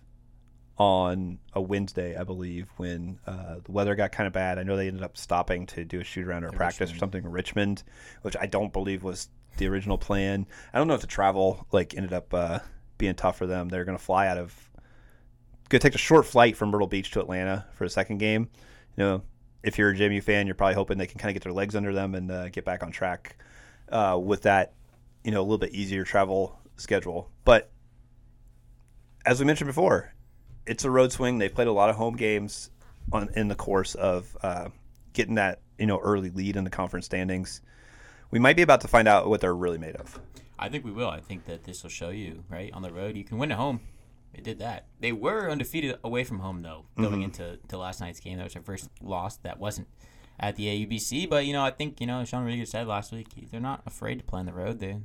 on 0.78 1.38
a 1.54 1.60
Wednesday, 1.60 2.16
I 2.16 2.24
believe, 2.24 2.68
when 2.76 3.18
uh, 3.26 3.56
the 3.64 3.72
weather 3.72 3.94
got 3.94 4.12
kind 4.12 4.26
of 4.26 4.32
bad. 4.32 4.58
I 4.58 4.62
know 4.62 4.76
they 4.76 4.88
ended 4.88 5.02
up 5.02 5.16
stopping 5.16 5.66
to 5.68 5.84
do 5.84 6.00
a 6.00 6.04
shoot 6.04 6.26
around 6.26 6.44
or 6.44 6.50
practice 6.50 6.92
or 6.92 6.96
something 6.96 7.24
in 7.24 7.30
Richmond, 7.30 7.82
which 8.22 8.36
I 8.38 8.46
don't 8.46 8.72
believe 8.72 9.02
was 9.02 9.28
the 9.56 9.68
original 9.68 9.96
plan. 9.96 10.46
I 10.74 10.78
don't 10.78 10.86
know 10.86 10.94
if 10.94 11.00
the 11.00 11.06
travel 11.06 11.66
like 11.72 11.94
ended 11.94 12.12
up 12.12 12.32
uh, 12.34 12.58
being 12.98 13.14
tough 13.14 13.38
for 13.38 13.46
them. 13.46 13.68
They're 13.68 13.84
going 13.84 13.96
to 13.96 14.04
fly 14.04 14.26
out 14.26 14.38
of 14.38 14.54
going 15.68 15.80
to 15.80 15.88
take 15.88 15.94
a 15.94 15.98
short 15.98 16.26
flight 16.26 16.56
from 16.56 16.70
Myrtle 16.70 16.86
Beach 16.86 17.10
to 17.12 17.20
Atlanta 17.20 17.66
for 17.74 17.84
a 17.84 17.90
second 17.90 18.18
game. 18.18 18.48
You 18.96 19.04
know, 19.04 19.22
if 19.62 19.78
you're 19.78 19.90
a 19.90 19.94
JMU 19.94 20.22
fan, 20.22 20.46
you're 20.46 20.54
probably 20.54 20.74
hoping 20.74 20.98
they 20.98 21.06
can 21.06 21.18
kind 21.18 21.30
of 21.30 21.34
get 21.34 21.42
their 21.42 21.52
legs 21.52 21.74
under 21.74 21.92
them 21.92 22.14
and 22.14 22.30
uh, 22.30 22.48
get 22.50 22.64
back 22.64 22.82
on 22.82 22.92
track 22.92 23.36
uh, 23.90 24.18
with 24.22 24.42
that, 24.42 24.74
you 25.26 25.32
know, 25.32 25.40
a 25.40 25.42
little 25.42 25.58
bit 25.58 25.74
easier 25.74 26.04
travel 26.04 26.56
schedule. 26.76 27.28
But 27.44 27.68
as 29.26 29.40
we 29.40 29.44
mentioned 29.44 29.66
before, 29.66 30.14
it's 30.66 30.84
a 30.84 30.90
road 30.90 31.10
swing. 31.10 31.38
They 31.38 31.48
played 31.48 31.66
a 31.66 31.72
lot 31.72 31.90
of 31.90 31.96
home 31.96 32.14
games 32.14 32.70
on 33.12 33.28
in 33.34 33.48
the 33.48 33.56
course 33.56 33.96
of 33.96 34.36
uh, 34.42 34.68
getting 35.12 35.34
that 35.34 35.60
you 35.78 35.86
know 35.86 35.98
early 35.98 36.30
lead 36.30 36.54
in 36.54 36.62
the 36.62 36.70
conference 36.70 37.06
standings. 37.06 37.60
We 38.30 38.38
might 38.38 38.54
be 38.54 38.62
about 38.62 38.82
to 38.82 38.88
find 38.88 39.08
out 39.08 39.28
what 39.28 39.40
they're 39.40 39.54
really 39.54 39.78
made 39.78 39.96
of. 39.96 40.20
I 40.60 40.68
think 40.68 40.84
we 40.84 40.92
will. 40.92 41.10
I 41.10 41.20
think 41.20 41.44
that 41.46 41.64
this 41.64 41.82
will 41.82 41.90
show 41.90 42.10
you, 42.10 42.44
right? 42.48 42.72
On 42.72 42.82
the 42.82 42.92
road, 42.92 43.16
you 43.16 43.24
can 43.24 43.36
win 43.36 43.50
at 43.50 43.58
home. 43.58 43.80
They 44.32 44.40
did 44.40 44.60
that. 44.60 44.86
They 45.00 45.10
were 45.10 45.50
undefeated 45.50 45.98
away 46.04 46.22
from 46.22 46.38
home, 46.38 46.62
though, 46.62 46.86
going 46.96 47.22
into 47.22 47.58
to 47.66 47.78
last 47.78 48.00
night's 48.00 48.20
game. 48.20 48.38
That 48.38 48.44
was 48.44 48.52
their 48.52 48.62
first 48.62 48.90
loss. 49.02 49.38
That 49.38 49.58
wasn't 49.58 49.88
at 50.38 50.54
the 50.54 50.66
AUBC. 50.66 51.28
But 51.28 51.46
you 51.46 51.52
know, 51.52 51.64
I 51.64 51.72
think 51.72 52.00
you 52.00 52.06
know 52.06 52.24
Sean 52.24 52.44
Rodriguez 52.44 52.70
said 52.70 52.86
last 52.86 53.10
week 53.10 53.26
they're 53.50 53.60
not 53.60 53.82
afraid 53.86 54.18
to 54.18 54.24
play 54.24 54.38
on 54.38 54.46
the 54.46 54.52
road. 54.52 54.78
They 54.78 54.98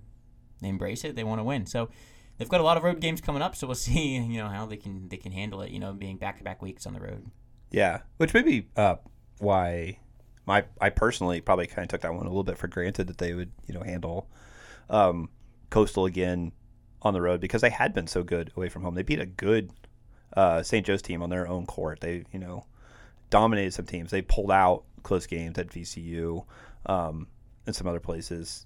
they 0.62 0.70
embrace 0.70 1.04
it. 1.04 1.16
They 1.16 1.24
want 1.24 1.40
to 1.40 1.44
win. 1.44 1.66
So 1.66 1.90
they've 2.38 2.50
got 2.50 2.62
a 2.62 2.64
lot 2.64 2.78
of 2.78 2.84
road 2.84 3.00
games 3.00 3.22
coming 3.22 3.42
up. 3.42 3.56
So 3.56 3.68
we'll 3.68 3.76
see 3.88 4.16
you 4.16 4.38
know 4.38 4.48
how 4.48 4.66
they 4.66 4.78
can 4.78 5.10
they 5.10 5.18
can 5.18 5.32
handle 5.32 5.62
it. 5.62 5.72
You 5.72 5.80
know, 5.80 5.94
being 5.94 6.18
back 6.18 6.38
to 6.38 6.44
back 6.44 6.62
weeks 6.62 6.86
on 6.86 6.94
the 6.94 7.00
road. 7.00 7.30
Yeah, 7.72 8.02
which 8.18 8.34
may 8.34 8.42
be 8.42 8.68
uh, 8.76 8.96
why 9.40 10.00
my 10.46 10.66
I 10.80 10.90
personally 10.90 11.42
probably 11.42 11.68
kind 11.68 11.84
of 11.84 11.90
took 11.90 12.02
that 12.02 12.14
one 12.14 12.26
a 12.26 12.30
little 12.30 12.44
bit 12.44 12.58
for 12.58 12.68
granted 12.68 13.08
that 13.08 13.18
they 13.18 13.34
would 13.34 13.52
you 13.68 13.74
know 13.74 13.82
handle 13.82 14.30
um, 14.90 15.30
Coastal 15.70 16.06
again 16.06 16.52
on 17.02 17.14
the 17.14 17.22
road 17.22 17.42
because 17.42 17.62
they 17.62 17.70
had 17.70 17.94
been 17.94 18.08
so 18.08 18.24
good 18.24 18.52
away 18.56 18.70
from 18.70 18.84
home. 18.84 18.94
They 18.94 19.04
beat 19.04 19.20
a 19.20 19.26
good 19.26 19.72
uh, 20.36 20.62
St. 20.64 20.86
Joe's 20.86 21.02
team 21.02 21.24
on 21.24 21.30
their 21.30 21.48
own 21.48 21.66
court. 21.66 22.02
They 22.02 22.26
you 22.32 22.40
know 22.40 22.66
dominated 23.30 23.74
some 23.74 23.86
teams. 23.86 24.12
They 24.12 24.22
pulled 24.22 24.52
out 24.52 24.84
close 25.04 25.26
games 25.26 25.58
at 25.58 25.68
VCU 25.68 26.46
um, 26.86 27.28
and 27.66 27.76
some 27.76 27.88
other 27.88 28.00
places. 28.00 28.66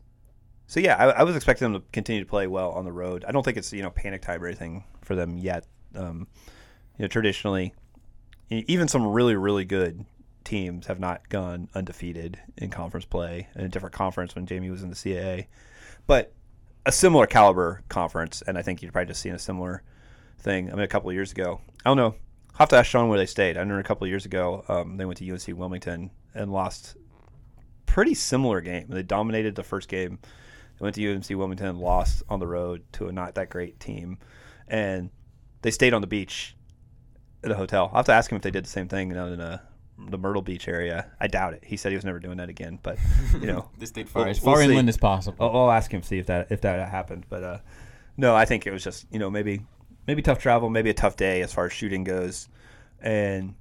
So 0.68 0.80
yeah, 0.80 0.96
I, 0.96 1.10
I, 1.10 1.24
was 1.24 1.36
expecting 1.36 1.72
them 1.72 1.82
to 1.82 1.88
continue 1.92 2.24
to 2.24 2.30
play 2.30 2.48
well 2.48 2.72
on 2.72 2.86
the 2.86 2.92
road. 2.92 3.24
I 3.28 3.32
don't 3.32 3.44
think 3.44 3.58
it's 3.58 3.72
you 3.72 3.84
know 3.84 3.92
panic 3.92 4.22
time 4.22 4.44
or 4.44 4.48
anything 4.48 4.84
for 5.02 5.16
them 5.16 5.38
yet. 5.38 5.66
Um, 5.94 6.28
you 6.98 7.04
know, 7.04 7.08
traditionally, 7.08 7.74
even 8.50 8.88
some 8.88 9.06
really 9.06 9.36
really 9.36 9.66
good 9.66 10.06
teams 10.44 10.88
have 10.88 11.00
not 11.00 11.28
gone 11.30 11.70
undefeated 11.76 12.40
in 12.58 12.70
conference 12.70 13.06
play 13.06 13.48
in 13.56 13.66
a 13.66 13.70
different 13.70 13.94
conference 13.94 14.36
when 14.36 14.46
JMU 14.46 14.72
was 14.72 14.84
in 14.84 14.90
the 14.90 14.96
CAA, 14.96 15.48
but 16.08 16.34
a 16.86 16.92
similar 16.92 17.26
caliber 17.26 17.84
conference, 17.90 18.44
and 18.46 18.58
I 18.58 18.62
think 18.62 18.82
you'd 18.82 18.92
probably 18.94 19.08
just 19.08 19.22
seen 19.22 19.34
a 19.34 19.40
similar 19.40 19.84
thing. 20.40 20.72
I 20.72 20.76
mean, 20.76 20.84
a 20.84 20.88
couple 20.88 21.10
of 21.10 21.16
years 21.16 21.32
ago, 21.32 21.60
I 21.84 21.90
don't 21.90 21.98
know. 21.98 22.16
I'll 22.54 22.60
have 22.60 22.70
to 22.70 22.78
ask 22.78 22.90
Sean 22.90 23.10
where 23.10 23.18
they 23.18 23.26
stayed. 23.26 23.58
I 23.58 23.64
know 23.64 23.78
a 23.78 23.84
couple 23.84 24.06
of 24.06 24.10
years 24.10 24.26
ago, 24.26 24.64
um, 24.68 24.98
they 24.98 25.06
went 25.06 25.18
to 25.18 25.30
UNC 25.30 25.48
Wilmington 25.58 26.12
and 26.34 26.54
lost 26.54 26.96
pretty 27.86 28.14
similar 28.14 28.62
game. 28.62 28.86
They 28.90 29.04
dominated 29.04 29.56
the 29.56 29.64
first 29.64 29.90
game. 29.90 30.20
They 30.80 30.84
went 30.84 30.96
to 30.96 31.14
UNC 31.14 31.30
Wilmington 31.30 31.80
lost 31.80 32.24
on 32.30 32.40
the 32.40 32.48
road 32.48 32.84
to 32.94 33.08
a 33.08 33.12
not 33.12 33.36
that 33.36 33.50
great 33.50 33.80
team, 33.80 34.18
and 34.68 35.10
they 35.62 35.72
stayed 35.72 35.94
on 35.94 36.02
the 36.02 36.08
beach 36.08 36.56
at 37.44 37.52
a 37.52 37.56
hotel. 37.56 37.90
I'll 37.92 37.98
have 37.98 38.06
to 38.08 38.14
ask 38.14 38.32
him 38.32 38.36
if 38.38 38.42
they 38.42 38.52
did 38.52 38.66
the 38.66 38.70
same 38.70 38.88
thing 38.88 39.10
down 39.10 39.32
in 39.32 39.40
a 39.40 39.62
the 39.98 40.18
Myrtle 40.18 40.42
Beach 40.42 40.68
area. 40.68 41.10
I 41.20 41.28
doubt 41.28 41.54
it. 41.54 41.64
He 41.64 41.78
said 41.78 41.92
he 41.92 41.96
was 41.96 42.06
never 42.06 42.20
doing 42.20 42.38
that 42.38 42.50
again. 42.50 42.80
But 42.82 42.98
you 43.34 43.48
know, 43.48 43.70
this 43.78 43.90
stayed 43.90 44.10
far 44.10 44.24
we'll, 44.24 44.32
as 44.32 44.40
far 44.40 44.56
we'll 44.56 44.70
inland 44.70 44.90
as 44.90 44.98
possible. 44.98 45.38
I'll, 45.40 45.56
I'll, 45.56 45.72
ask 45.72 45.92
him 45.92 46.04
see 46.04 46.18
if 46.18 46.28
that 46.28 46.48
if 46.52 46.62
that 46.62 46.90
happened. 46.90 47.26
But 47.30 47.44
uh, 47.44 47.58
no, 48.18 48.36
I 48.36 48.46
think 48.46 48.68
it 48.68 48.72
was 48.72 48.84
just 48.84 49.06
you 49.12 49.20
know 49.20 49.30
maybe 49.30 49.62
maybe 50.08 50.22
tough 50.22 50.40
travel, 50.40 50.70
maybe 50.70 50.90
a 50.90 50.94
tough 50.94 51.16
day 51.16 51.42
as 51.42 51.54
far 51.54 51.66
as 51.66 51.74
shooting 51.74 52.04
goes, 52.04 52.50
and 53.00 53.56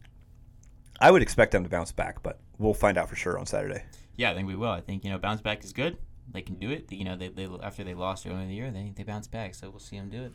I 1.01 1.11
would 1.11 1.23
expect 1.23 1.53
them 1.53 1.65
to 1.65 1.71
bounce 1.71 1.93
back, 1.93 2.23
but 2.23 2.41
we'll 2.59 2.75
find 2.75 2.99
out 2.99 3.09
for 3.09 3.17
sure 3.17 3.39
on 3.39 3.47
Saturday. 3.47 3.85
Yeah, 4.17 4.31
I 4.31 4.35
think 4.35 4.49
we 4.49 4.57
will. 4.57 4.71
I 4.71 4.81
think 4.81 5.05
you 5.05 5.11
know 5.11 5.19
bounce 5.19 5.41
back 5.41 5.65
is 5.65 5.73
good. 5.73 5.99
They 6.33 6.43
can 6.43 6.57
do 6.57 6.71
it. 6.71 6.91
You 6.91 7.05
know, 7.05 7.17
they, 7.17 7.29
they 7.29 7.49
after 7.63 7.85
they 7.85 7.95
lost 7.95 8.27
earlier 8.27 8.41
in 8.41 8.49
the 8.49 8.55
year, 8.55 8.71
they 8.71 8.93
they 8.95 9.03
bounce 9.03 9.27
back. 9.27 9.55
So 9.55 9.71
we'll 9.71 9.81
see 9.81 9.97
them 9.97 10.09
do 10.09 10.25
it. 10.25 10.33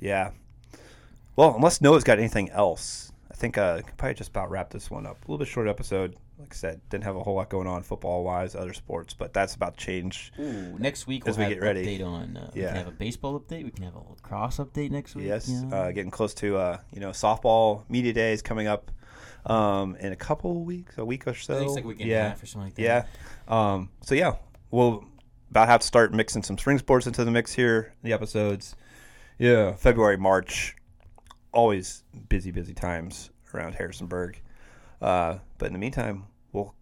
Yeah. 0.00 0.30
Well, 1.36 1.54
unless 1.56 1.80
Noah's 1.80 2.04
got 2.04 2.18
anything 2.18 2.50
else, 2.50 3.12
I 3.30 3.34
think 3.34 3.58
uh, 3.58 3.82
could 3.82 3.96
probably 3.96 4.14
just 4.14 4.30
about 4.30 4.50
wrap 4.50 4.70
this 4.70 4.90
one 4.90 5.06
up. 5.06 5.16
A 5.16 5.20
little 5.22 5.38
bit 5.38 5.48
short 5.48 5.66
episode. 5.66 6.16
Like 6.38 6.52
I 6.52 6.54
said, 6.54 6.80
didn't 6.88 7.04
have 7.04 7.16
a 7.16 7.22
whole 7.22 7.34
lot 7.34 7.48
going 7.48 7.66
on 7.66 7.82
football 7.82 8.24
wise, 8.24 8.54
other 8.54 8.72
sports, 8.72 9.14
but 9.14 9.32
that's 9.32 9.54
about 9.54 9.76
to 9.76 9.84
change. 9.84 10.32
Ooh, 10.38 10.76
next 10.78 11.06
week 11.06 11.26
as 11.26 11.38
we'll 11.38 11.48
we 11.48 11.54
get 11.54 11.62
ready. 11.62 11.86
Update 11.86 12.06
on 12.06 12.36
uh, 12.36 12.50
yeah. 12.54 12.62
we 12.62 12.66
can 12.68 12.76
have 12.76 12.88
a 12.88 12.92
baseball 12.92 13.38
update. 13.38 13.64
We 13.64 13.70
can 13.70 13.84
have 13.84 13.94
a 13.94 14.00
lacrosse 14.00 14.58
update 14.58 14.90
next 14.90 15.14
week. 15.14 15.26
Yes, 15.26 15.50
uh, 15.72 15.90
getting 15.92 16.10
close 16.10 16.34
to 16.34 16.56
uh, 16.56 16.78
you 16.92 17.00
know 17.00 17.10
softball 17.10 17.82
media 17.88 18.12
days 18.12 18.42
coming 18.42 18.66
up 18.66 18.90
um, 19.46 19.96
in 19.96 20.12
a 20.12 20.16
couple 20.16 20.64
weeks, 20.64 20.98
a 20.98 21.04
week 21.04 21.26
or 21.26 21.34
so. 21.34 21.64
like 21.66 21.84
week 21.84 22.00
and 22.00 22.08
yeah. 22.08 22.34
or 22.34 22.46
something 22.46 22.62
like 22.62 22.74
that. 22.74 22.82
Yeah. 22.82 23.04
Um, 23.48 23.90
so 24.02 24.14
yeah, 24.14 24.34
we'll 24.74 25.04
about 25.50 25.68
have 25.68 25.80
to 25.80 25.86
start 25.86 26.12
mixing 26.12 26.42
some 26.42 26.58
spring 26.58 26.78
sports 26.78 27.06
into 27.06 27.24
the 27.24 27.30
mix 27.30 27.52
here. 27.52 27.94
The 28.02 28.12
episodes, 28.12 28.74
yeah, 29.38 29.72
February, 29.72 30.16
March 30.16 30.74
always 31.52 32.02
busy, 32.28 32.50
busy 32.50 32.74
times 32.74 33.30
around 33.54 33.74
Harrisonburg. 33.74 34.40
Uh, 35.00 35.38
but 35.58 35.66
in 35.66 35.72
the 35.72 35.78
meantime, 35.78 36.24
we'll 36.52 36.74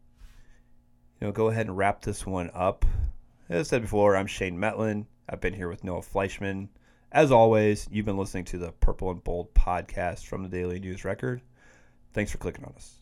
you 1.20 1.26
know 1.26 1.32
go 1.32 1.48
ahead 1.48 1.66
and 1.66 1.76
wrap 1.76 2.02
this 2.02 2.26
one 2.26 2.50
up. 2.54 2.86
As 3.48 3.66
I 3.66 3.68
said 3.68 3.82
before, 3.82 4.16
I'm 4.16 4.26
Shane 4.26 4.58
Mettlen. 4.58 5.06
I've 5.28 5.40
been 5.40 5.54
here 5.54 5.68
with 5.68 5.84
Noah 5.84 6.00
Fleischman. 6.00 6.68
As 7.10 7.30
always, 7.30 7.86
you've 7.92 8.06
been 8.06 8.16
listening 8.16 8.44
to 8.46 8.58
the 8.58 8.72
Purple 8.72 9.10
and 9.10 9.22
Bold 9.22 9.52
podcast 9.52 10.24
from 10.24 10.42
the 10.42 10.48
Daily 10.48 10.80
News 10.80 11.04
Record. 11.04 11.42
Thanks 12.14 12.32
for 12.32 12.38
clicking 12.38 12.64
on 12.64 12.72
us. 12.74 13.01